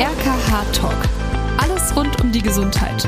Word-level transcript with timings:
RKH 0.00 0.72
Talk. 0.72 0.96
Alles 1.58 1.94
rund 1.94 2.22
um 2.22 2.32
die 2.32 2.40
Gesundheit. 2.40 3.06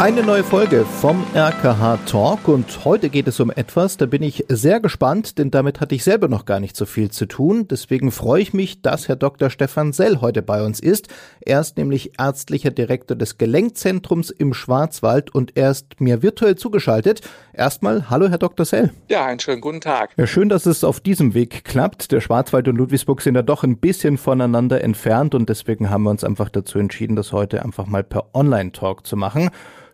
Eine 0.00 0.22
neue 0.22 0.44
Folge 0.44 0.86
vom 0.86 1.22
RKH 1.34 1.98
Talk 2.06 2.48
und 2.48 2.86
heute 2.86 3.10
geht 3.10 3.28
es 3.28 3.38
um 3.38 3.50
etwas, 3.50 3.98
da 3.98 4.06
bin 4.06 4.22
ich 4.22 4.46
sehr 4.48 4.80
gespannt, 4.80 5.36
denn 5.36 5.50
damit 5.50 5.82
hatte 5.82 5.94
ich 5.94 6.04
selber 6.04 6.26
noch 6.26 6.46
gar 6.46 6.58
nicht 6.58 6.74
so 6.74 6.86
viel 6.86 7.10
zu 7.10 7.26
tun. 7.26 7.68
Deswegen 7.68 8.10
freue 8.10 8.40
ich 8.40 8.54
mich, 8.54 8.80
dass 8.80 9.08
Herr 9.08 9.16
Dr. 9.16 9.50
Stefan 9.50 9.92
Sell 9.92 10.22
heute 10.22 10.40
bei 10.40 10.64
uns 10.64 10.80
ist. 10.80 11.08
Er 11.42 11.60
ist 11.60 11.76
nämlich 11.76 12.12
ärztlicher 12.18 12.70
Direktor 12.70 13.14
des 13.14 13.36
Gelenkzentrums 13.36 14.30
im 14.30 14.54
Schwarzwald 14.54 15.34
und 15.34 15.58
er 15.58 15.70
ist 15.70 16.00
mir 16.00 16.22
virtuell 16.22 16.56
zugeschaltet. 16.56 17.20
Erstmal, 17.52 18.08
hallo 18.08 18.30
Herr 18.30 18.38
Dr. 18.38 18.64
Sell. 18.64 18.92
Ja, 19.10 19.26
einen 19.26 19.38
schönen 19.38 19.60
guten 19.60 19.82
Tag. 19.82 20.14
Ja, 20.16 20.26
schön, 20.26 20.48
dass 20.48 20.64
es 20.64 20.82
auf 20.82 21.00
diesem 21.00 21.34
Weg 21.34 21.62
klappt. 21.66 22.10
Der 22.10 22.22
Schwarzwald 22.22 22.68
und 22.68 22.76
Ludwigsburg 22.76 23.20
sind 23.20 23.34
ja 23.34 23.42
doch 23.42 23.64
ein 23.64 23.76
bisschen 23.76 24.16
voneinander 24.16 24.82
entfernt 24.82 25.34
und 25.34 25.50
deswegen 25.50 25.90
haben 25.90 26.04
wir 26.04 26.10
uns 26.10 26.24
einfach 26.24 26.48
dazu 26.48 26.78
entschieden, 26.78 27.16
das 27.16 27.32
heute 27.32 27.62
einfach 27.62 27.86
mal 27.86 28.02
per 28.02 28.34
Online-Talk 28.34 29.06
zu 29.06 29.18
machen. 29.18 29.50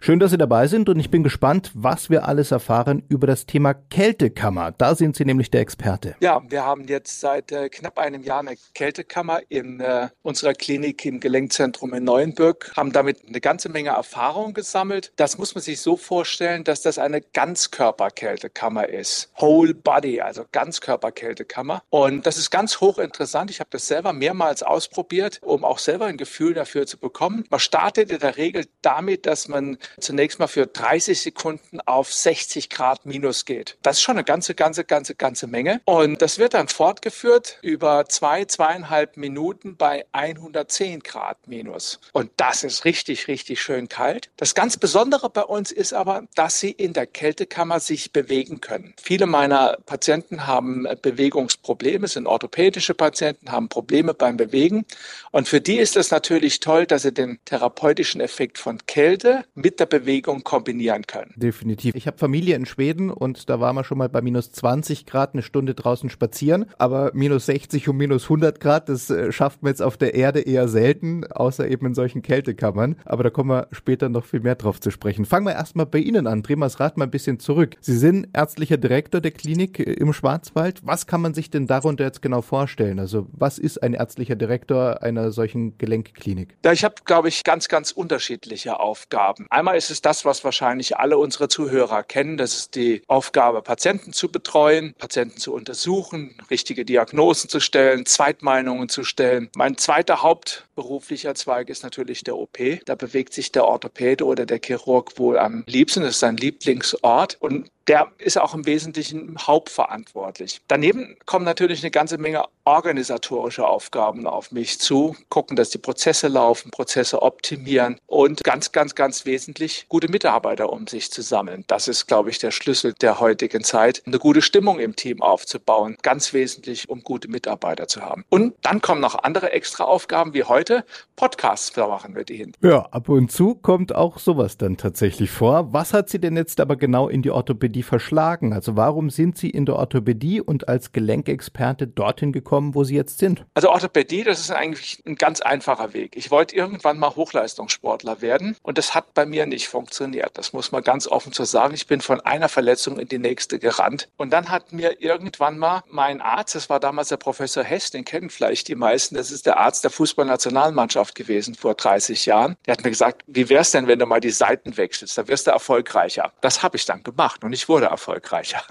Schön, 0.07 0.21
dass 0.21 0.31
Sie 0.31 0.39
dabei 0.39 0.69
sind 0.69 0.89
und 0.89 1.01
ich 1.01 1.11
bin 1.11 1.25
gespannt, 1.25 1.73
was 1.75 2.11
wir 2.11 2.29
alles 2.29 2.53
erfahren 2.53 3.03
über 3.09 3.27
das 3.27 3.45
Thema 3.45 3.75
Kältekammer. 3.75 4.71
Da 4.71 4.95
sind 4.95 5.17
Sie 5.17 5.25
nämlich 5.25 5.51
der 5.51 5.63
Experte. 5.63 6.15
Ja, 6.21 6.41
wir 6.49 6.65
haben 6.65 6.87
jetzt 6.87 7.19
seit 7.19 7.51
äh, 7.51 7.69
knapp 7.69 7.99
einem 7.99 8.23
Jahr 8.23 8.39
eine 8.39 8.55
Kältekammer 8.73 9.41
in 9.49 9.81
äh, 9.81 10.11
unserer 10.23 10.55
Klinik 10.55 11.05
im 11.05 11.19
Gelenkzentrum 11.19 11.93
in 11.93 12.05
Neuenburg, 12.05 12.71
haben 12.77 12.93
damit 12.93 13.27
eine 13.27 13.41
ganze 13.41 13.69
Menge 13.69 13.91
Erfahrung 13.91 14.55
gesammelt. 14.55 15.11
Das 15.17 15.39
muss 15.39 15.57
man 15.57 15.63
sich 15.63 15.81
so 15.81 15.97
vorstellen, 15.97 16.63
dass 16.63 16.83
das 16.83 16.99
eine 16.99 17.21
Ganzkörperkältekammer 17.21 18.89
ist. 18.89 19.33
Whole 19.41 19.75
Body, 19.75 20.21
also 20.21 20.45
Ganzkörperkältekammer. 20.53 21.83
Und 21.91 22.27
das 22.27 22.37
ist 22.37 22.53
ganz 22.53 22.81
hochinteressant. 22.81 23.51
Ich 23.51 23.59
habe 23.59 23.71
das 23.73 23.89
selber 23.89 24.13
mehrmals 24.13 24.63
ausprobiert, 24.63 25.41
um 25.43 25.65
auch 25.65 25.81
selber 25.81 26.07
ein 26.07 26.17
Gefühl 26.17 26.55
dafür 26.55 26.87
zu 26.87 26.97
bekommen. 26.97 27.45
Man 27.51 27.59
startet 27.59 28.13
in 28.13 28.21
der 28.21 28.37
Regel 28.37 28.67
damit, 28.83 29.27
dass 29.27 29.49
man 29.49 29.79
zunächst 30.01 30.39
mal 30.39 30.47
für 30.47 30.67
30 30.67 31.21
Sekunden 31.21 31.81
auf 31.81 32.13
60 32.13 32.71
Grad 32.71 33.07
minus 33.07 33.45
geht. 33.45 33.77
Das 33.83 33.97
ist 33.97 34.03
schon 34.03 34.17
eine 34.17 34.25
ganze, 34.25 34.55
ganze, 34.55 34.85
ganze, 34.85 35.15
ganze 35.15 35.47
Menge. 35.47 35.81
Und 35.85 36.23
das 36.23 36.39
wird 36.39 36.55
dann 36.55 36.69
fortgeführt 36.69 37.59
über 37.63 38.07
zwei, 38.09 38.45
zweieinhalb 38.45 39.17
Minuten 39.17 39.77
bei 39.77 40.07
110 40.13 41.01
Grad 41.01 41.47
minus. 41.47 42.01
Und 42.13 42.31
das 42.37 42.65
ist 42.65 42.85
richtig, 42.85 43.29
richtig 43.29 43.61
schön 43.61 43.89
kalt. 43.89 44.31
Das 44.37 44.55
ganz 44.55 44.77
Besondere 44.77 45.31
bei 45.31 45.43
uns 45.43 45.73
ist 45.73 45.93
aber, 45.93 46.25
dass 46.35 46.61
sie 46.61 46.71
in 46.71 46.93
der 46.93 47.07
Kältekammer 47.07 47.81
sich 47.81 48.13
bewegen 48.13 48.61
können. 48.61 48.95
Viele 49.01 49.27
meiner 49.27 49.79
Patienten 49.87 50.47
haben 50.47 50.87
Bewegungsprobleme, 51.03 52.09
sind 52.09 52.27
orthopädische 52.27 52.95
Patienten, 52.95 53.51
haben 53.53 53.69
Probleme 53.69 54.15
beim 54.15 54.37
Bewegen. 54.37 54.85
Und 55.31 55.49
für 55.49 55.61
die 55.61 55.79
ist 55.79 55.97
es 55.97 56.11
natürlich 56.11 56.61
toll, 56.61 56.87
dass 56.87 57.03
sie 57.03 57.13
den 57.13 57.39
therapeutischen 57.45 58.21
Effekt 58.21 58.59
von 58.59 58.79
Kälte 58.87 59.45
mit 59.55 59.76
der 59.81 59.87
Bewegung 59.87 60.45
kombinieren 60.45 61.07
können. 61.07 61.33
Definitiv. 61.37 61.95
Ich 61.95 62.07
habe 62.07 62.19
Familie 62.19 62.57
in 62.57 62.67
Schweden 62.67 63.11
und 63.11 63.49
da 63.49 63.61
waren 63.61 63.77
wir 63.77 63.85
schon 63.85 63.99
mal 63.99 64.09
bei 64.09 64.21
minus 64.23 64.53
20 64.53 65.07
Grad 65.07 65.35
eine 65.35 65.43
Stunde 65.43 65.75
draußen 65.75 66.11
spazieren. 66.11 66.67
Aber 66.79 67.11
minus 67.15 67.47
60 67.47 67.89
und 67.89 67.97
minus 67.97 68.25
100 68.25 68.61
Grad, 68.61 68.89
das 68.89 69.11
äh, 69.11 69.33
schafft 69.33 69.63
man 69.63 69.71
jetzt 69.71 69.83
auf 69.83 69.97
der 69.97 70.15
Erde 70.15 70.41
eher 70.41 70.69
selten, 70.69 71.25
außer 71.27 71.69
eben 71.69 71.87
in 71.87 71.95
solchen 71.95 72.23
Kältekammern. 72.23 72.97
Aber 73.05 73.23
da 73.23 73.31
kommen 73.31 73.51
wir 73.51 73.69
später 73.73 74.09
noch 74.09 74.25
viel 74.25 74.41
mehr 74.41 74.55
drauf 74.55 74.81
zu 74.81 74.91
sprechen. 74.91 75.25
Fangen 75.25 75.47
wir 75.47 75.53
erstmal 75.53 75.87
bei 75.87 75.99
Ihnen 75.99 76.27
an. 76.27 76.43
Drehen 76.43 76.59
wir 76.59 76.67
das 76.67 76.81
Rad 76.81 76.97
mal 76.97 77.05
ein 77.05 77.11
bisschen 77.11 77.39
zurück. 77.39 77.77
Sie 77.81 77.97
sind 77.97 78.29
ärztlicher 78.33 78.77
Direktor 78.77 79.21
der 79.21 79.33
Klinik 79.33 79.79
äh, 79.79 79.93
im 79.93 80.13
Schwarzwald. 80.13 80.81
Was 80.85 81.07
kann 81.07 81.21
man 81.21 81.35
sich 81.35 81.51
denn 81.51 81.67
darunter 81.67 82.05
jetzt 82.05 82.23
genau 82.23 82.43
vorstellen? 82.43 82.99
Also 82.99 83.27
was 83.33 83.59
ist 83.59 83.83
ein 83.83 83.95
ärztlicher 83.95 84.37
Direktor 84.37 85.03
einer 85.03 85.31
solchen 85.33 85.77
Gelenkklinik? 85.79 86.57
Ja, 86.65 86.73
ich 86.73 86.85
habe, 86.85 86.95
glaube 87.05 87.29
ich, 87.29 87.45
ganz, 87.45 87.69
ganz 87.69 87.91
unterschiedliche 87.91 88.81
Aufgaben. 88.81 89.47
Einmal 89.51 89.66
Einmal 89.67 89.79
ist 89.79 89.91
es 89.91 90.01
das, 90.01 90.25
was 90.25 90.45
wahrscheinlich 90.45 90.97
alle 90.97 91.19
unsere 91.19 91.49
Zuhörer 91.49 92.05
kennen. 92.05 92.37
Das 92.37 92.57
ist 92.57 92.77
die 92.77 93.03
Aufgabe, 93.09 93.63
Patienten 93.63 94.13
zu 94.13 94.31
betreuen, 94.31 94.95
Patienten 94.97 95.39
zu 95.39 95.53
untersuchen, 95.53 96.37
richtige 96.53 96.85
Diagnosen 96.85 97.51
zu 97.51 97.59
stellen, 97.59 98.07
Zweitmeinungen 98.07 98.89
zu 98.89 99.03
stellen. 99.03 99.51
Mein 99.57 99.77
zweiter 99.77 100.23
hauptberuflicher 100.23 101.35
Zweig 101.35 101.69
ist 101.69 101.83
natürlich 101.83 102.23
der 102.23 102.37
OP. 102.37 102.59
Da 102.85 102.95
bewegt 102.95 103.33
sich 103.33 103.51
der 103.51 103.65
Orthopäde 103.65 104.25
oder 104.25 104.47
der 104.47 104.61
Chirurg 104.65 105.19
wohl 105.19 105.37
am 105.37 105.65
liebsten. 105.67 106.03
Das 106.03 106.11
ist 106.11 106.21
sein 106.21 106.37
Lieblingsort. 106.37 107.37
Und 107.41 107.69
der 107.89 108.09
ist 108.19 108.39
auch 108.39 108.55
im 108.55 108.67
Wesentlichen 108.67 109.37
hauptverantwortlich. 109.39 110.61
Daneben 110.69 111.17
kommen 111.27 111.45
natürlich 111.45 111.83
eine 111.83 111.91
ganze 111.91 112.19
Menge 112.19 112.45
organisatorische 112.65 113.67
Aufgaben 113.67 114.27
auf 114.27 114.51
mich 114.53 114.81
zu, 114.81 115.17
gucken, 115.29 115.57
dass 115.57 115.71
die 115.71 115.79
Prozesse 115.79 116.29
laufen, 116.29 116.71
Prozesse 116.71 117.23
optimieren 117.23 117.99
und 118.07 118.43
ganz, 118.43 118.73
ganz, 118.73 118.95
ganz 118.95 119.25
wesentlich 119.25 119.87
gute 119.89 120.09
Mitarbeiter 120.09 120.73
um 120.73 120.87
sich 120.87 121.11
zu 121.11 121.23
sammeln. 121.23 121.65
Das 121.69 121.87
ist, 121.89 122.07
glaube 122.07 122.31
ich, 122.31 122.39
der 122.39 122.51
Schlüssel 122.51 122.93
der 123.01 123.21
heutigen 123.21 123.63
Zeit, 123.63 124.03
eine 124.07 124.19
gute 124.19 124.43
Stimmung 124.43 124.81
im 124.81 124.97
Team 124.97 125.23
aufzubauen. 125.23 125.97
Ganz 126.03 126.33
wesentlich, 126.33 126.89
um 126.89 127.03
gute 127.03 127.29
Mitarbeiter 127.29 127.87
zu 127.87 128.03
haben. 128.03 128.25
Und 128.29 128.55
dann 128.63 128.81
kommen 128.81 129.01
noch 129.01 129.23
andere 129.23 129.53
extra 129.53 129.85
Aufgaben 129.85 130.35
wie 130.35 130.45
heute. 130.45 130.85
Podcasts, 131.15 131.77
machen 131.77 132.15
wir 132.15 132.25
die 132.25 132.37
hin. 132.37 132.53
Ja, 132.63 132.87
ab 132.91 133.09
und 133.09 133.33
zu 133.33 133.55
kommt 133.55 133.95
auch 133.95 134.19
sowas 134.19 134.57
dann 134.57 134.77
tatsächlich 134.77 135.31
vor. 135.31 135.73
Was 135.73 135.93
hat 135.93 136.09
sie 136.09 136.19
denn 136.19 136.37
jetzt 136.37 136.61
aber 136.61 136.77
genau 136.77 137.09
in 137.09 137.23
die 137.23 137.31
Orthopädie 137.31 137.76
Orthopädie 137.77 137.83
verschlagen? 137.83 138.53
Also 138.53 138.77
warum 138.77 139.11
sind 139.11 139.37
Sie 139.37 139.51
in 139.51 139.67
der 139.67 139.77
Orthopädie 139.77 140.41
und 140.41 140.69
als 140.69 140.93
Gelenkexperte 140.93 141.87
dorthin 141.87 142.33
gekommen, 142.33 142.75
wo 142.75 142.85
Sie 142.85 142.95
jetzt 142.95 143.19
sind? 143.19 143.45
Also 143.55 143.71
Orthopädie, 143.71 144.25
das 144.25 144.41
ist 144.41 144.51
eigentlich 144.51 145.03
ein 145.07 145.17
ganz 145.17 145.41
einfacher 145.41 145.93
Weg. 145.93 146.17
Ich 146.17 146.31
wollte 146.31 146.57
irgendwann 146.57 146.99
mal 146.99 147.15
Hochleistungssportler 147.15 148.23
werden 148.23 148.57
und 148.63 148.79
das 148.79 148.95
hat 148.95 149.15
bei 149.15 149.27
mir 149.27 149.47
nicht 149.47 149.69
funktioniert. 149.69 150.31
Das 150.35 150.53
muss 150.53 150.73
man 150.73 150.83
ganz 150.83 151.07
offen 151.07 151.33
so 151.33 151.45
sagen. 151.45 151.75
Ich 151.75 151.87
bin 151.87 152.01
von 152.01 152.21
einer 152.21 152.49
Verletzung 152.49 152.99
in 152.99 153.09
die 153.09 153.19
nächste 153.19 153.59
gerannt 153.59 154.09
und 154.17 154.33
dann 154.33 154.49
hat 154.49 154.73
mir 154.73 155.03
irgendwann 155.03 155.59
mal 155.59 155.83
mein 155.89 156.21
Arzt, 156.21 156.55
das 156.55 156.71
war 156.71 156.81
damals 156.81 157.09
der 157.09 157.17
Professor 157.17 157.63
Hess, 157.63 157.91
den 157.91 158.05
kennen 158.05 158.31
vielleicht 158.31 158.69
die 158.69 158.75
meisten, 158.75 159.17
das 159.17 159.31
ist 159.31 159.47
der 159.47 159.59
Arzt 159.59 159.85
der 159.85 159.91
Fußballnationalmannschaft 159.91 161.15
gewesen 161.15 161.55
vor 161.55 161.75
30 161.75 162.27
Jahren. 162.27 162.57
Der 162.67 162.73
hat 162.73 162.85
mir 162.85 162.91
gesagt, 162.91 163.23
wie 163.27 163.49
wär's 163.49 163.71
denn, 163.71 163.87
wenn 163.87 163.99
du 163.99 164.07
mal 164.07 164.21
die 164.21 164.31
Seiten 164.31 164.77
wechselst? 164.77 165.19
Da 165.19 165.29
wirst 165.29 165.47
du 165.47 165.51
erfolgreicher. 165.51 166.33
Das 166.41 166.63
habe 166.63 166.77
ich 166.77 166.85
dann 166.85 167.03
gemacht 167.03 167.45
und 167.45 167.53
ich 167.53 167.66
wurde 167.69 167.87
erfolgreicher. 167.87 168.63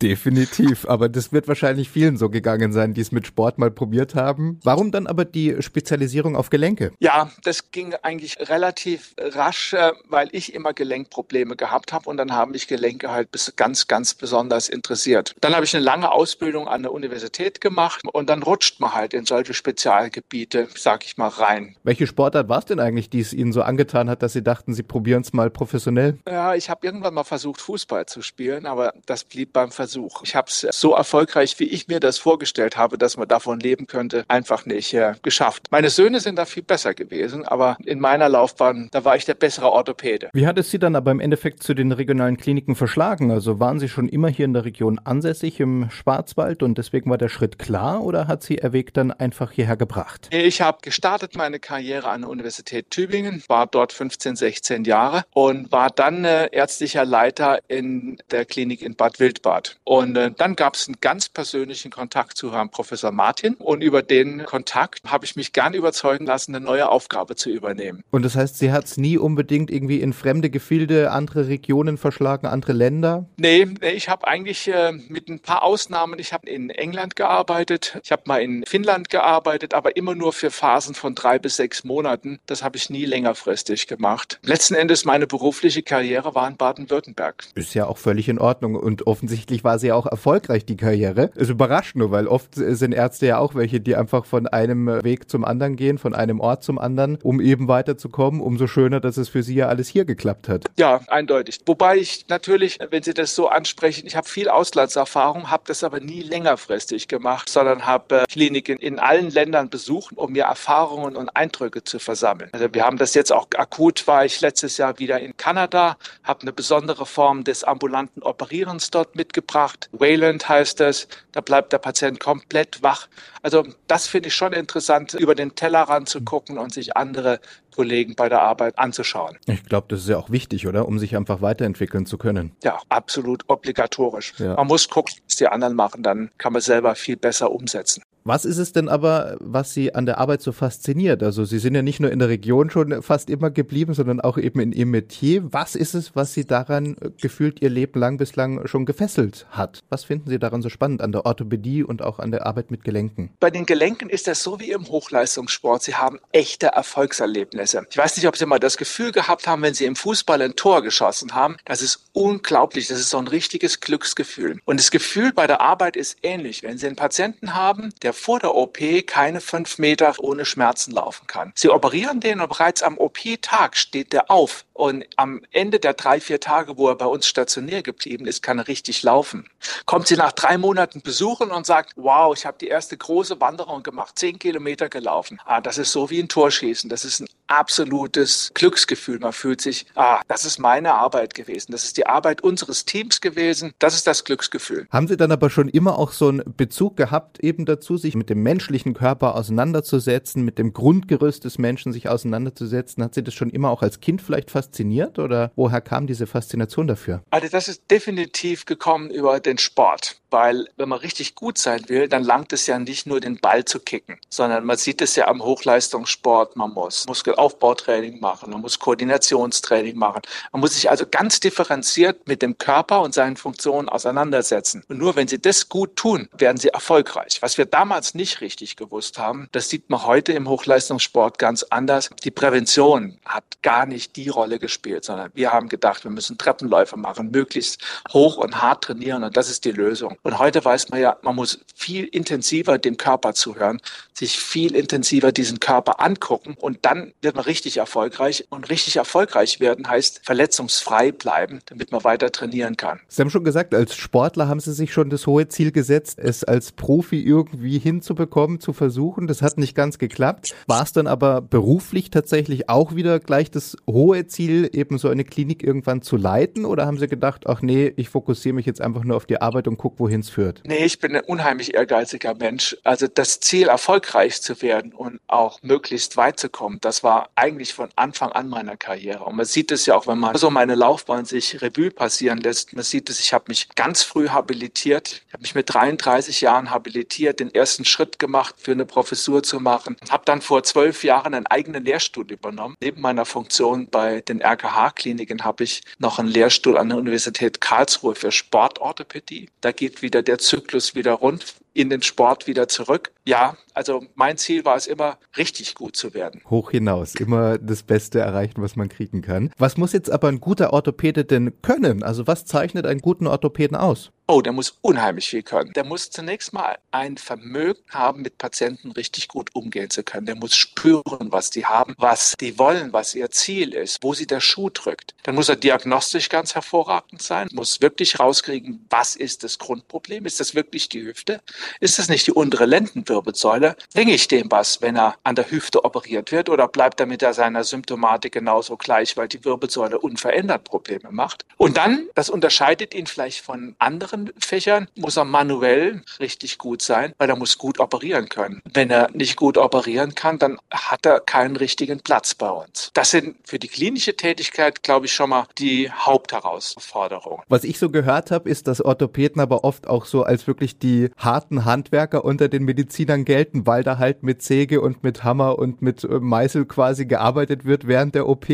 Definitiv, 0.00 0.88
aber 0.88 1.08
das 1.08 1.32
wird 1.32 1.48
wahrscheinlich 1.48 1.90
vielen 1.90 2.16
so 2.16 2.30
gegangen 2.30 2.72
sein, 2.72 2.94
die 2.94 3.00
es 3.00 3.10
mit 3.10 3.26
Sport 3.26 3.58
mal 3.58 3.72
probiert 3.72 4.14
haben. 4.14 4.60
Warum 4.62 4.92
dann 4.92 5.08
aber 5.08 5.24
die 5.24 5.60
Spezialisierung 5.60 6.36
auf 6.36 6.50
Gelenke? 6.50 6.92
Ja, 7.00 7.32
das 7.42 7.72
ging 7.72 7.94
eigentlich 8.02 8.38
relativ 8.48 9.14
rasch, 9.18 9.72
äh, 9.72 9.92
weil 10.08 10.28
ich 10.30 10.54
immer 10.54 10.72
Gelenkprobleme 10.72 11.56
gehabt 11.56 11.92
habe 11.92 12.08
und 12.08 12.16
dann 12.16 12.32
haben 12.32 12.52
mich 12.52 12.68
Gelenke 12.68 13.10
halt 13.10 13.28
ganz, 13.56 13.88
ganz 13.88 14.14
besonders 14.14 14.68
interessiert. 14.68 15.34
Dann 15.40 15.54
habe 15.54 15.64
ich 15.64 15.74
eine 15.74 15.84
lange 15.84 16.12
Ausbildung 16.12 16.68
an 16.68 16.82
der 16.82 16.92
Universität 16.92 17.60
gemacht 17.60 18.02
und 18.12 18.30
dann 18.30 18.44
rutscht 18.44 18.78
man 18.78 18.94
halt 18.94 19.14
in 19.14 19.24
solche 19.24 19.52
Spezialgebiete, 19.52 20.68
sag 20.76 21.04
ich 21.04 21.16
mal, 21.16 21.28
rein. 21.28 21.74
Welche 21.82 22.06
Sportart 22.06 22.48
war 22.48 22.60
es 22.60 22.66
denn 22.66 22.78
eigentlich, 22.78 23.10
die 23.10 23.20
es 23.20 23.32
Ihnen 23.32 23.52
so 23.52 23.62
angetan 23.62 24.08
hat, 24.08 24.22
dass 24.22 24.32
Sie 24.32 24.44
dachten, 24.44 24.74
Sie 24.74 24.84
probieren 24.84 25.22
es 25.22 25.32
mal 25.32 25.50
professionell? 25.50 26.18
Ja, 26.28 26.54
ich 26.54 26.70
habe 26.70 26.86
irgendwann 26.86 27.14
mal 27.14 27.24
versucht, 27.24 27.60
Fußball 27.60 28.06
zu 28.08 28.22
spielen, 28.22 28.66
aber 28.66 28.94
das 29.06 29.24
blieb 29.24 29.52
beim 29.52 29.70
Versuch. 29.70 30.22
Ich 30.24 30.34
habe 30.34 30.48
es 30.48 30.60
so 30.60 30.94
erfolgreich, 30.94 31.58
wie 31.58 31.64
ich 31.64 31.88
mir 31.88 32.00
das 32.00 32.18
vorgestellt 32.18 32.76
habe, 32.76 32.98
dass 32.98 33.16
man 33.16 33.28
davon 33.28 33.60
leben 33.60 33.86
könnte, 33.86 34.24
einfach 34.28 34.66
nicht 34.66 34.94
äh, 34.94 35.14
geschafft. 35.22 35.66
Meine 35.70 35.90
Söhne 35.90 36.20
sind 36.20 36.36
da 36.36 36.44
viel 36.44 36.62
besser 36.62 36.94
gewesen, 36.94 37.44
aber 37.44 37.76
in 37.84 38.00
meiner 38.00 38.28
Laufbahn, 38.28 38.88
da 38.92 39.04
war 39.04 39.16
ich 39.16 39.24
der 39.24 39.34
bessere 39.34 39.70
Orthopäde. 39.70 40.30
Wie 40.32 40.46
hat 40.46 40.58
es 40.58 40.70
Sie 40.70 40.78
dann 40.78 40.96
aber 40.96 41.10
im 41.10 41.20
Endeffekt 41.20 41.62
zu 41.62 41.74
den 41.74 41.92
regionalen 41.92 42.36
Kliniken 42.36 42.74
verschlagen? 42.74 43.30
Also 43.30 43.60
waren 43.60 43.78
Sie 43.78 43.88
schon 43.88 44.08
immer 44.08 44.28
hier 44.28 44.44
in 44.44 44.54
der 44.54 44.64
Region 44.64 44.98
ansässig 45.04 45.60
im 45.60 45.90
Schwarzwald 45.90 46.62
und 46.62 46.78
deswegen 46.78 47.10
war 47.10 47.18
der 47.18 47.28
Schritt 47.28 47.58
klar 47.58 48.02
oder 48.02 48.28
hat 48.28 48.42
Sie 48.42 48.58
erwägt 48.58 48.96
dann 48.96 49.10
einfach 49.10 49.52
hierher 49.52 49.76
gebracht? 49.76 50.28
Ich 50.32 50.60
habe 50.60 50.78
gestartet 50.82 51.36
meine 51.36 51.58
Karriere 51.58 52.08
an 52.08 52.22
der 52.22 52.30
Universität 52.30 52.90
Tübingen, 52.90 53.42
war 53.48 53.66
dort 53.66 53.92
15, 53.92 54.36
16 54.36 54.84
Jahre 54.84 55.24
und 55.32 55.70
war 55.72 55.90
dann 55.90 56.24
äh, 56.24 56.48
ärztlicher 56.52 57.04
Leiter 57.04 57.60
in 57.68 57.97
der 58.30 58.44
Klinik 58.44 58.82
in 58.82 58.94
Bad 58.94 59.20
Wildbad. 59.20 59.76
Und 59.84 60.16
äh, 60.16 60.30
dann 60.36 60.56
gab 60.56 60.74
es 60.74 60.88
einen 60.88 60.96
ganz 61.00 61.28
persönlichen 61.28 61.90
Kontakt 61.90 62.36
zu 62.36 62.52
Herrn 62.52 62.70
Professor 62.70 63.12
Martin. 63.12 63.54
Und 63.54 63.82
über 63.82 64.02
den 64.02 64.44
Kontakt 64.44 65.00
habe 65.06 65.24
ich 65.24 65.36
mich 65.36 65.52
gern 65.52 65.74
überzeugen 65.74 66.26
lassen, 66.26 66.54
eine 66.54 66.64
neue 66.64 66.88
Aufgabe 66.88 67.36
zu 67.36 67.50
übernehmen. 67.50 68.02
Und 68.10 68.24
das 68.24 68.36
heißt, 68.36 68.58
sie 68.58 68.72
hat 68.72 68.84
es 68.84 68.96
nie 68.96 69.18
unbedingt 69.18 69.70
irgendwie 69.70 70.00
in 70.00 70.12
fremde 70.12 70.50
Gefilde, 70.50 71.10
andere 71.10 71.48
Regionen 71.48 71.98
verschlagen, 71.98 72.46
andere 72.46 72.72
Länder? 72.72 73.26
Nee, 73.36 73.66
ich 73.80 74.08
habe 74.08 74.26
eigentlich 74.26 74.68
äh, 74.68 74.92
mit 74.92 75.28
ein 75.28 75.40
paar 75.40 75.62
Ausnahmen, 75.62 76.18
ich 76.18 76.32
habe 76.32 76.48
in 76.48 76.70
England 76.70 77.16
gearbeitet, 77.16 77.98
ich 78.02 78.12
habe 78.12 78.22
mal 78.26 78.42
in 78.42 78.64
Finnland 78.66 79.10
gearbeitet, 79.10 79.74
aber 79.74 79.96
immer 79.96 80.14
nur 80.14 80.32
für 80.32 80.50
Phasen 80.50 80.94
von 80.94 81.14
drei 81.14 81.38
bis 81.38 81.56
sechs 81.56 81.84
Monaten. 81.84 82.38
Das 82.46 82.62
habe 82.62 82.76
ich 82.76 82.90
nie 82.90 83.04
längerfristig 83.04 83.86
gemacht. 83.86 84.38
Letzten 84.42 84.74
Endes 84.74 85.04
meine 85.04 85.26
berufliche 85.26 85.82
Karriere 85.82 86.34
war 86.34 86.48
in 86.48 86.56
Baden-Württemberg. 86.56 87.44
Ist 87.54 87.74
ja 87.74 87.86
auch 87.88 87.98
völlig 87.98 88.28
in 88.28 88.38
Ordnung. 88.38 88.74
Und 88.74 89.06
offensichtlich 89.06 89.64
war 89.64 89.78
sie 89.78 89.92
auch 89.92 90.06
erfolgreich, 90.06 90.64
die 90.64 90.76
Karriere. 90.76 91.30
Es 91.34 91.48
überrascht 91.48 91.96
nur, 91.96 92.10
weil 92.10 92.26
oft 92.26 92.54
sind 92.54 92.92
Ärzte 92.92 93.26
ja 93.26 93.38
auch 93.38 93.54
welche, 93.54 93.80
die 93.80 93.96
einfach 93.96 94.24
von 94.24 94.46
einem 94.46 94.86
Weg 95.02 95.30
zum 95.30 95.44
anderen 95.44 95.76
gehen, 95.76 95.98
von 95.98 96.14
einem 96.14 96.40
Ort 96.40 96.62
zum 96.62 96.78
anderen, 96.78 97.18
um 97.22 97.40
eben 97.40 97.68
weiterzukommen. 97.68 98.40
Umso 98.40 98.66
schöner, 98.66 99.00
dass 99.00 99.16
es 99.16 99.28
für 99.28 99.42
sie 99.42 99.54
ja 99.54 99.68
alles 99.68 99.88
hier 99.88 100.04
geklappt 100.04 100.48
hat. 100.48 100.64
Ja, 100.78 101.00
eindeutig. 101.08 101.60
Wobei 101.66 101.96
ich 101.96 102.26
natürlich, 102.28 102.78
wenn 102.90 103.02
Sie 103.02 103.14
das 103.14 103.34
so 103.34 103.48
ansprechen, 103.48 104.06
ich 104.06 104.16
habe 104.16 104.28
viel 104.28 104.48
Auslandserfahrung, 104.48 105.50
habe 105.50 105.64
das 105.66 105.82
aber 105.84 106.00
nie 106.00 106.22
längerfristig 106.22 107.08
gemacht, 107.08 107.48
sondern 107.48 107.86
habe 107.86 108.18
äh, 108.22 108.26
Kliniken 108.26 108.78
in 108.78 108.98
allen 108.98 109.30
Ländern 109.30 109.70
besucht, 109.70 110.16
um 110.16 110.32
mir 110.32 110.44
Erfahrungen 110.44 111.16
und 111.16 111.30
Eindrücke 111.36 111.84
zu 111.84 111.98
versammeln. 111.98 112.50
Also 112.52 112.66
wir 112.72 112.84
haben 112.84 112.98
das 112.98 113.14
jetzt 113.14 113.32
auch 113.32 113.46
akut, 113.56 114.06
war 114.06 114.24
ich 114.24 114.40
letztes 114.40 114.76
Jahr 114.78 114.98
wieder 114.98 115.20
in 115.20 115.36
Kanada, 115.36 115.96
habe 116.22 116.42
eine 116.42 116.52
besondere 116.52 117.06
Form 117.06 117.44
des 117.44 117.64
ambulanten 117.68 118.22
Operierens 118.22 118.90
dort 118.90 119.16
mitgebracht. 119.16 119.88
Wayland 119.92 120.48
heißt 120.48 120.80
es, 120.80 121.08
da 121.32 121.40
bleibt 121.40 121.72
der 121.72 121.78
Patient 121.78 122.20
komplett 122.20 122.82
wach. 122.82 123.08
Also 123.42 123.66
das 123.86 124.06
finde 124.06 124.28
ich 124.28 124.34
schon 124.34 124.52
interessant, 124.52 125.14
über 125.14 125.34
den 125.34 125.54
Tellerrand 125.54 126.08
zu 126.08 126.22
gucken 126.22 126.58
und 126.58 126.72
sich 126.72 126.96
andere 126.96 127.40
Kollegen 127.74 128.16
bei 128.16 128.28
der 128.28 128.42
Arbeit 128.42 128.78
anzuschauen. 128.78 129.38
Ich 129.46 129.64
glaube, 129.64 129.86
das 129.88 130.00
ist 130.00 130.08
ja 130.08 130.16
auch 130.16 130.30
wichtig, 130.30 130.66
oder? 130.66 130.88
Um 130.88 130.98
sich 130.98 131.16
einfach 131.16 131.42
weiterentwickeln 131.42 132.06
zu 132.06 132.18
können. 132.18 132.50
Ja, 132.64 132.80
absolut 132.88 133.44
obligatorisch. 133.48 134.34
Ja. 134.38 134.54
Man 134.54 134.66
muss 134.66 134.88
gucken, 134.88 135.14
was 135.26 135.36
die 135.36 135.46
anderen 135.46 135.76
machen, 135.76 136.02
dann 136.02 136.30
kann 136.38 136.52
man 136.52 136.60
selber 136.60 136.96
viel 136.96 137.16
besser 137.16 137.52
umsetzen. 137.52 138.02
Was 138.28 138.44
ist 138.44 138.58
es 138.58 138.74
denn 138.74 138.90
aber, 138.90 139.38
was 139.40 139.72
Sie 139.72 139.94
an 139.94 140.04
der 140.04 140.18
Arbeit 140.18 140.42
so 140.42 140.52
fasziniert? 140.52 141.22
Also 141.22 141.46
Sie 141.46 141.58
sind 141.58 141.74
ja 141.74 141.80
nicht 141.80 141.98
nur 141.98 142.12
in 142.12 142.18
der 142.18 142.28
Region 142.28 142.68
schon 142.68 143.02
fast 143.02 143.30
immer 143.30 143.50
geblieben, 143.50 143.94
sondern 143.94 144.20
auch 144.20 144.36
eben 144.36 144.60
in 144.60 144.72
Ihrem 144.72 144.90
Metier. 144.90 145.50
Was 145.50 145.74
ist 145.74 145.94
es, 145.94 146.14
was 146.14 146.34
Sie 146.34 146.44
daran 146.44 146.94
gefühlt 147.22 147.62
Ihr 147.62 147.70
Leben 147.70 147.98
lang 147.98 148.18
bislang 148.18 148.66
schon 148.66 148.84
gefesselt 148.84 149.46
hat? 149.48 149.82
Was 149.88 150.04
finden 150.04 150.28
Sie 150.28 150.38
daran 150.38 150.60
so 150.60 150.68
spannend 150.68 151.00
an 151.00 151.12
der 151.12 151.24
Orthopädie 151.24 151.82
und 151.82 152.02
auch 152.02 152.18
an 152.18 152.30
der 152.30 152.44
Arbeit 152.44 152.70
mit 152.70 152.84
Gelenken? 152.84 153.30
Bei 153.40 153.50
den 153.50 153.64
Gelenken 153.64 154.10
ist 154.10 154.26
das 154.26 154.42
so 154.42 154.60
wie 154.60 154.72
im 154.72 154.86
Hochleistungssport. 154.86 155.82
Sie 155.82 155.94
haben 155.94 156.18
echte 156.30 156.66
Erfolgserlebnisse. 156.66 157.86
Ich 157.88 157.96
weiß 157.96 158.18
nicht, 158.18 158.28
ob 158.28 158.36
Sie 158.36 158.44
mal 158.44 158.58
das 158.58 158.76
Gefühl 158.76 159.10
gehabt 159.10 159.46
haben, 159.46 159.62
wenn 159.62 159.72
Sie 159.72 159.86
im 159.86 159.96
Fußball 159.96 160.42
ein 160.42 160.54
Tor 160.54 160.82
geschossen 160.82 161.34
haben. 161.34 161.56
Das 161.64 161.80
ist 161.80 162.04
unglaublich. 162.12 162.88
Das 162.88 163.00
ist 163.00 163.08
so 163.08 163.16
ein 163.16 163.28
richtiges 163.28 163.80
Glücksgefühl. 163.80 164.60
Und 164.66 164.80
das 164.80 164.90
Gefühl 164.90 165.32
bei 165.32 165.46
der 165.46 165.62
Arbeit 165.62 165.96
ist 165.96 166.18
ähnlich. 166.22 166.62
Wenn 166.62 166.76
Sie 166.76 166.86
einen 166.86 166.96
Patienten 166.96 167.54
haben, 167.54 167.94
der 168.02 168.17
vor 168.18 168.40
der 168.40 168.54
OP 168.54 168.78
keine 169.06 169.40
fünf 169.40 169.78
Meter 169.78 170.14
ohne 170.18 170.44
Schmerzen 170.44 170.92
laufen 170.92 171.26
kann. 171.26 171.52
Sie 171.54 171.70
operieren 171.70 172.20
den 172.20 172.40
und 172.40 172.48
bereits 172.48 172.82
am 172.82 172.98
OP-Tag 172.98 173.76
steht 173.76 174.12
der 174.12 174.30
auf 174.30 174.64
und 174.78 175.04
am 175.16 175.40
Ende 175.50 175.80
der 175.80 175.92
drei, 175.92 176.20
vier 176.20 176.38
Tage, 176.38 176.76
wo 176.76 176.88
er 176.88 176.94
bei 176.94 177.06
uns 177.06 177.26
stationär 177.26 177.82
geblieben 177.82 178.26
ist, 178.26 178.44
kann 178.44 178.60
er 178.60 178.68
richtig 178.68 179.02
laufen. 179.02 179.48
Kommt 179.86 180.06
sie 180.06 180.14
nach 180.14 180.30
drei 180.30 180.56
Monaten 180.56 181.00
besuchen 181.00 181.50
und 181.50 181.66
sagt, 181.66 181.94
wow, 181.96 182.32
ich 182.32 182.46
habe 182.46 182.58
die 182.60 182.68
erste 182.68 182.96
große 182.96 183.40
Wanderung 183.40 183.82
gemacht, 183.82 184.16
zehn 184.16 184.38
Kilometer 184.38 184.88
gelaufen. 184.88 185.40
Ah, 185.44 185.60
das 185.60 185.78
ist 185.78 185.90
so 185.90 186.10
wie 186.10 186.20
ein 186.20 186.28
Torschießen. 186.28 186.88
Das 186.88 187.04
ist 187.04 187.18
ein 187.18 187.26
absolutes 187.48 188.52
Glücksgefühl. 188.54 189.18
Man 189.18 189.32
fühlt 189.32 189.60
sich, 189.60 189.86
ah, 189.96 190.20
das 190.28 190.44
ist 190.44 190.60
meine 190.60 190.94
Arbeit 190.94 191.34
gewesen. 191.34 191.72
Das 191.72 191.82
ist 191.82 191.96
die 191.96 192.06
Arbeit 192.06 192.42
unseres 192.42 192.84
Teams 192.84 193.20
gewesen. 193.20 193.72
Das 193.80 193.94
ist 193.94 194.06
das 194.06 194.22
Glücksgefühl. 194.22 194.86
Haben 194.92 195.08
Sie 195.08 195.16
dann 195.16 195.32
aber 195.32 195.50
schon 195.50 195.68
immer 195.68 195.98
auch 195.98 196.12
so 196.12 196.28
einen 196.28 196.54
Bezug 196.56 196.96
gehabt, 196.96 197.40
eben 197.40 197.64
dazu, 197.64 197.96
sich 197.96 198.14
mit 198.14 198.30
dem 198.30 198.44
menschlichen 198.44 198.94
Körper 198.94 199.34
auseinanderzusetzen, 199.34 200.44
mit 200.44 200.56
dem 200.56 200.72
Grundgerüst 200.72 201.44
des 201.44 201.58
Menschen 201.58 201.92
sich 201.92 202.08
auseinanderzusetzen? 202.08 203.02
Hat 203.02 203.16
Sie 203.16 203.24
das 203.24 203.34
schon 203.34 203.50
immer 203.50 203.70
auch 203.70 203.82
als 203.82 203.98
Kind 203.98 204.22
vielleicht 204.22 204.52
fasziniert 204.68 205.18
oder 205.18 205.50
woher 205.56 205.80
kam 205.80 206.06
diese 206.06 206.26
Faszination 206.26 206.86
dafür? 206.86 207.22
Also 207.30 207.48
das 207.48 207.68
ist 207.68 207.90
definitiv 207.90 208.66
gekommen 208.66 209.10
über 209.10 209.40
den 209.40 209.58
Sport. 209.58 210.20
Weil 210.30 210.68
wenn 210.76 210.88
man 210.88 210.98
richtig 210.98 211.34
gut 211.34 211.58
sein 211.58 211.88
will, 211.88 212.08
dann 212.08 212.22
langt 212.22 212.52
es 212.52 212.66
ja 212.66 212.78
nicht 212.78 213.06
nur 213.06 213.20
den 213.20 213.38
Ball 213.38 213.64
zu 213.64 213.80
kicken, 213.80 214.18
sondern 214.28 214.64
man 214.64 214.76
sieht 214.76 215.00
es 215.00 215.16
ja 215.16 215.28
am 215.28 215.42
Hochleistungssport. 215.42 216.56
Man 216.56 216.72
muss 216.72 217.06
Muskelaufbautraining 217.06 218.20
machen, 218.20 218.50
man 218.50 218.60
muss 218.60 218.78
Koordinationstraining 218.78 219.96
machen. 219.96 220.20
Man 220.52 220.60
muss 220.60 220.74
sich 220.74 220.90
also 220.90 221.06
ganz 221.10 221.40
differenziert 221.40 222.28
mit 222.28 222.42
dem 222.42 222.58
Körper 222.58 223.00
und 223.00 223.14
seinen 223.14 223.36
Funktionen 223.36 223.88
auseinandersetzen. 223.88 224.84
Und 224.88 224.98
nur 224.98 225.16
wenn 225.16 225.28
Sie 225.28 225.40
das 225.40 225.68
gut 225.68 225.96
tun, 225.96 226.28
werden 226.36 226.58
Sie 226.58 226.68
erfolgreich. 226.68 227.40
Was 227.40 227.56
wir 227.56 227.64
damals 227.66 228.14
nicht 228.14 228.40
richtig 228.40 228.76
gewusst 228.76 229.18
haben, 229.18 229.48
das 229.52 229.68
sieht 229.68 229.88
man 229.88 230.04
heute 230.04 230.32
im 230.32 230.48
Hochleistungssport 230.48 231.38
ganz 231.38 231.62
anders. 231.62 232.10
Die 232.24 232.30
Prävention 232.30 233.18
hat 233.24 233.62
gar 233.62 233.86
nicht 233.86 234.16
die 234.16 234.28
Rolle 234.28 234.58
gespielt, 234.58 235.04
sondern 235.04 235.30
wir 235.34 235.52
haben 235.52 235.68
gedacht, 235.68 236.04
wir 236.04 236.10
müssen 236.10 236.36
Treppenläufe 236.36 236.96
machen, 236.96 237.30
möglichst 237.30 237.82
hoch 238.12 238.36
und 238.36 238.60
hart 238.60 238.84
trainieren 238.84 239.24
und 239.24 239.36
das 239.36 239.48
ist 239.48 239.64
die 239.64 239.72
Lösung. 239.72 240.17
Und 240.22 240.38
heute 240.38 240.64
weiß 240.64 240.90
man 240.90 241.00
ja, 241.00 241.16
man 241.22 241.36
muss 241.36 241.60
viel 241.74 242.04
intensiver 242.04 242.78
dem 242.78 242.96
Körper 242.96 243.34
zuhören, 243.34 243.80
sich 244.12 244.38
viel 244.38 244.74
intensiver 244.74 245.32
diesen 245.32 245.60
Körper 245.60 246.00
angucken 246.00 246.56
und 246.60 246.78
dann 246.82 247.12
wird 247.22 247.36
man 247.36 247.44
richtig 247.44 247.76
erfolgreich. 247.76 248.46
Und 248.50 248.68
richtig 248.70 248.96
erfolgreich 248.96 249.60
werden 249.60 249.88
heißt 249.88 250.20
verletzungsfrei 250.24 251.12
bleiben, 251.12 251.60
damit 251.66 251.92
man 251.92 252.04
weiter 252.04 252.32
trainieren 252.32 252.76
kann. 252.76 253.00
Sie 253.08 253.22
haben 253.22 253.30
schon 253.30 253.44
gesagt, 253.44 253.74
als 253.74 253.94
Sportler 253.94 254.48
haben 254.48 254.60
Sie 254.60 254.72
sich 254.72 254.92
schon 254.92 255.10
das 255.10 255.26
hohe 255.26 255.48
Ziel 255.48 255.72
gesetzt, 255.72 256.18
es 256.18 256.44
als 256.44 256.72
Profi 256.72 257.22
irgendwie 257.22 257.78
hinzubekommen, 257.78 258.60
zu 258.60 258.72
versuchen. 258.72 259.26
Das 259.26 259.42
hat 259.42 259.58
nicht 259.58 259.74
ganz 259.74 259.98
geklappt. 259.98 260.54
War 260.66 260.82
es 260.82 260.92
dann 260.92 261.06
aber 261.06 261.40
beruflich 261.40 262.10
tatsächlich 262.10 262.68
auch 262.68 262.94
wieder 262.94 263.20
gleich 263.20 263.50
das 263.50 263.76
hohe 263.88 264.26
Ziel, 264.26 264.68
eben 264.72 264.98
so 264.98 265.08
eine 265.08 265.24
Klinik 265.24 265.62
irgendwann 265.62 266.02
zu 266.02 266.16
leiten? 266.16 266.64
Oder 266.64 266.86
haben 266.86 266.98
Sie 266.98 267.06
gedacht, 267.06 267.46
ach 267.46 267.62
nee, 267.62 267.92
ich 267.96 268.08
fokussiere 268.08 268.54
mich 268.54 268.66
jetzt 268.66 268.80
einfach 268.80 269.04
nur 269.04 269.16
auf 269.16 269.26
die 269.26 269.40
Arbeit 269.40 269.68
und 269.68 269.76
gucke, 269.76 269.98
wo 269.98 270.07
wohin 270.08 270.20
es 270.20 270.30
führt? 270.30 270.62
Nee, 270.64 270.84
ich 270.86 271.00
bin 271.00 271.14
ein 271.14 271.22
unheimlich 271.22 271.74
ehrgeiziger 271.74 272.34
Mensch. 272.34 272.76
Also 272.82 273.06
das 273.06 273.40
Ziel, 273.40 273.68
erfolgreich 273.68 274.40
zu 274.40 274.62
werden 274.62 274.94
und 274.94 275.20
auch 275.26 275.58
möglichst 275.62 276.16
weit 276.16 276.40
zu 276.40 276.48
kommen, 276.48 276.78
das 276.80 277.04
war 277.04 277.28
eigentlich 277.34 277.74
von 277.74 277.90
Anfang 277.94 278.32
an 278.32 278.48
meiner 278.48 278.76
Karriere. 278.76 279.24
Und 279.24 279.36
man 279.36 279.44
sieht 279.44 279.70
es 279.70 279.84
ja 279.84 279.94
auch, 279.94 280.06
wenn 280.06 280.18
man 280.18 280.36
so 280.36 280.48
meine 280.50 280.74
Laufbahn 280.74 281.26
sich 281.26 281.60
Revue 281.60 281.90
passieren 281.90 282.38
lässt. 282.38 282.74
Man 282.74 282.84
sieht 282.84 283.10
es, 283.10 283.20
ich 283.20 283.34
habe 283.34 283.44
mich 283.48 283.68
ganz 283.74 284.02
früh 284.02 284.28
habilitiert. 284.28 285.22
Ich 285.26 285.32
habe 285.34 285.42
mich 285.42 285.54
mit 285.54 285.72
33 285.72 286.40
Jahren 286.40 286.70
habilitiert, 286.70 287.40
den 287.40 287.54
ersten 287.54 287.84
Schritt 287.84 288.18
gemacht, 288.18 288.54
für 288.58 288.72
eine 288.72 288.86
Professur 288.86 289.42
zu 289.42 289.60
machen. 289.60 289.96
Habe 290.08 290.22
dann 290.24 290.40
vor 290.40 290.62
zwölf 290.62 291.04
Jahren 291.04 291.34
einen 291.34 291.46
eigenen 291.46 291.84
Lehrstuhl 291.84 292.30
übernommen. 292.32 292.76
Neben 292.80 293.02
meiner 293.02 293.26
Funktion 293.26 293.88
bei 293.90 294.22
den 294.22 294.40
RKH-Kliniken 294.40 295.44
habe 295.44 295.64
ich 295.64 295.82
noch 295.98 296.18
einen 296.18 296.28
Lehrstuhl 296.28 296.78
an 296.78 296.88
der 296.88 296.98
Universität 296.98 297.60
Karlsruhe 297.60 298.14
für 298.14 298.32
Sportorthopädie. 298.32 299.50
Da 299.60 299.72
geht 299.72 299.97
wieder 300.02 300.22
der 300.22 300.38
Zyklus 300.38 300.94
wieder 300.94 301.12
rund 301.12 301.54
in 301.74 301.90
den 301.90 302.02
Sport 302.02 302.46
wieder 302.46 302.68
zurück. 302.68 303.12
Ja, 303.24 303.56
also 303.72 304.04
mein 304.14 304.36
Ziel 304.36 304.64
war 304.64 304.76
es 304.76 304.86
immer, 304.86 305.18
richtig 305.36 305.74
gut 305.74 305.96
zu 305.96 306.12
werden. 306.12 306.42
Hoch 306.50 306.70
hinaus, 306.70 307.14
immer 307.14 307.58
das 307.58 307.82
Beste 307.84 308.18
erreichen, 308.18 308.62
was 308.62 308.74
man 308.74 308.88
kriegen 308.88 309.22
kann. 309.22 309.50
Was 309.58 309.76
muss 309.76 309.92
jetzt 309.92 310.10
aber 310.10 310.28
ein 310.28 310.40
guter 310.40 310.72
Orthopäde 310.72 311.24
denn 311.24 311.60
können? 311.62 312.02
Also 312.02 312.26
was 312.26 312.44
zeichnet 312.46 312.86
einen 312.86 313.00
guten 313.00 313.26
Orthopäden 313.26 313.76
aus? 313.76 314.10
Oh, 314.30 314.42
der 314.42 314.52
muss 314.52 314.76
unheimlich 314.82 315.30
viel 315.30 315.42
können. 315.42 315.72
Der 315.72 315.84
muss 315.84 316.10
zunächst 316.10 316.52
mal 316.52 316.76
ein 316.90 317.16
Vermögen 317.16 317.80
haben, 317.88 318.20
mit 318.20 318.36
Patienten 318.36 318.92
richtig 318.92 319.26
gut 319.26 319.48
umgehen 319.54 319.88
zu 319.88 320.02
können. 320.02 320.26
Der 320.26 320.34
muss 320.34 320.54
spüren, 320.54 321.32
was 321.32 321.48
die 321.48 321.64
haben, 321.64 321.94
was 321.96 322.34
die 322.38 322.58
wollen, 322.58 322.92
was 322.92 323.14
ihr 323.14 323.30
Ziel 323.30 323.72
ist, 323.72 324.02
wo 324.02 324.12
sie 324.12 324.26
der 324.26 324.40
Schuh 324.40 324.68
drückt. 324.68 325.14
Dann 325.22 325.34
muss 325.34 325.48
er 325.48 325.56
diagnostisch 325.56 326.28
ganz 326.28 326.54
hervorragend 326.54 327.22
sein, 327.22 327.48
muss 327.52 327.80
wirklich 327.80 328.20
rauskriegen, 328.20 328.84
was 328.90 329.16
ist 329.16 329.44
das 329.44 329.58
Grundproblem? 329.58 330.26
Ist 330.26 330.40
das 330.40 330.54
wirklich 330.54 330.90
die 330.90 331.06
Hüfte? 331.06 331.40
Ist 331.80 331.98
das 331.98 332.10
nicht 332.10 332.26
die 332.26 332.32
untere 332.32 332.66
Lendenwirbelsäule? 332.66 333.76
Bringe 333.94 334.12
ich 334.12 334.28
dem 334.28 334.50
was, 334.50 334.82
wenn 334.82 334.96
er 334.98 335.16
an 335.24 335.36
der 335.36 335.50
Hüfte 335.50 335.86
operiert 335.86 336.32
wird 336.32 336.50
oder 336.50 336.68
bleibt 336.68 337.00
er 337.00 337.06
mit 337.06 337.22
seiner 337.22 337.64
Symptomatik 337.64 338.34
genauso 338.34 338.76
gleich, 338.76 339.16
weil 339.16 339.28
die 339.28 339.42
Wirbelsäule 339.46 339.98
unverändert 339.98 340.64
Probleme 340.64 341.12
macht? 341.12 341.46
Und 341.56 341.78
dann, 341.78 342.10
das 342.14 342.28
unterscheidet 342.28 342.94
ihn 342.94 343.06
vielleicht 343.06 343.40
von 343.40 343.74
anderen 343.78 344.17
Fächern, 344.38 344.88
muss 344.96 345.16
er 345.16 345.24
manuell 345.24 346.02
richtig 346.20 346.58
gut 346.58 346.82
sein, 346.82 347.12
weil 347.18 347.28
er 347.28 347.36
muss 347.36 347.58
gut 347.58 347.80
operieren 347.80 348.28
können. 348.28 348.62
Wenn 348.72 348.90
er 348.90 349.10
nicht 349.12 349.36
gut 349.36 349.58
operieren 349.58 350.14
kann, 350.14 350.38
dann 350.38 350.58
hat 350.70 351.04
er 351.06 351.20
keinen 351.20 351.56
richtigen 351.56 352.00
Platz 352.00 352.34
bei 352.34 352.50
uns. 352.50 352.90
Das 352.94 353.10
sind 353.10 353.36
für 353.44 353.58
die 353.58 353.68
klinische 353.68 354.16
Tätigkeit, 354.16 354.82
glaube 354.82 355.06
ich, 355.06 355.12
schon 355.12 355.30
mal 355.30 355.46
die 355.58 355.90
Hauptherausforderungen. 355.90 357.42
Was 357.48 357.64
ich 357.64 357.78
so 357.78 357.90
gehört 357.90 358.30
habe, 358.30 358.48
ist, 358.48 358.68
dass 358.68 358.80
Orthopäden 358.80 359.40
aber 359.40 359.64
oft 359.64 359.86
auch 359.86 360.04
so 360.04 360.22
als 360.22 360.46
wirklich 360.46 360.78
die 360.78 361.10
harten 361.16 361.48
harten 361.48 361.64
Handwerker 361.64 362.24
unter 362.24 362.48
den 362.48 362.64
Medizinern 362.64 363.24
gelten, 363.24 363.66
weil 363.66 363.82
da 363.82 363.98
halt 363.98 364.22
mit 364.22 364.42
Säge 364.42 364.80
und 364.80 365.02
mit 365.02 365.24
Hammer 365.24 365.58
und 365.58 365.82
mit 365.82 366.04
äh, 366.04 366.18
Meißel 366.20 366.66
quasi 366.66 367.06
gearbeitet 367.06 367.64
wird 367.64 367.86
während 367.86 368.14
der 368.14 368.28
OP. 368.28 368.48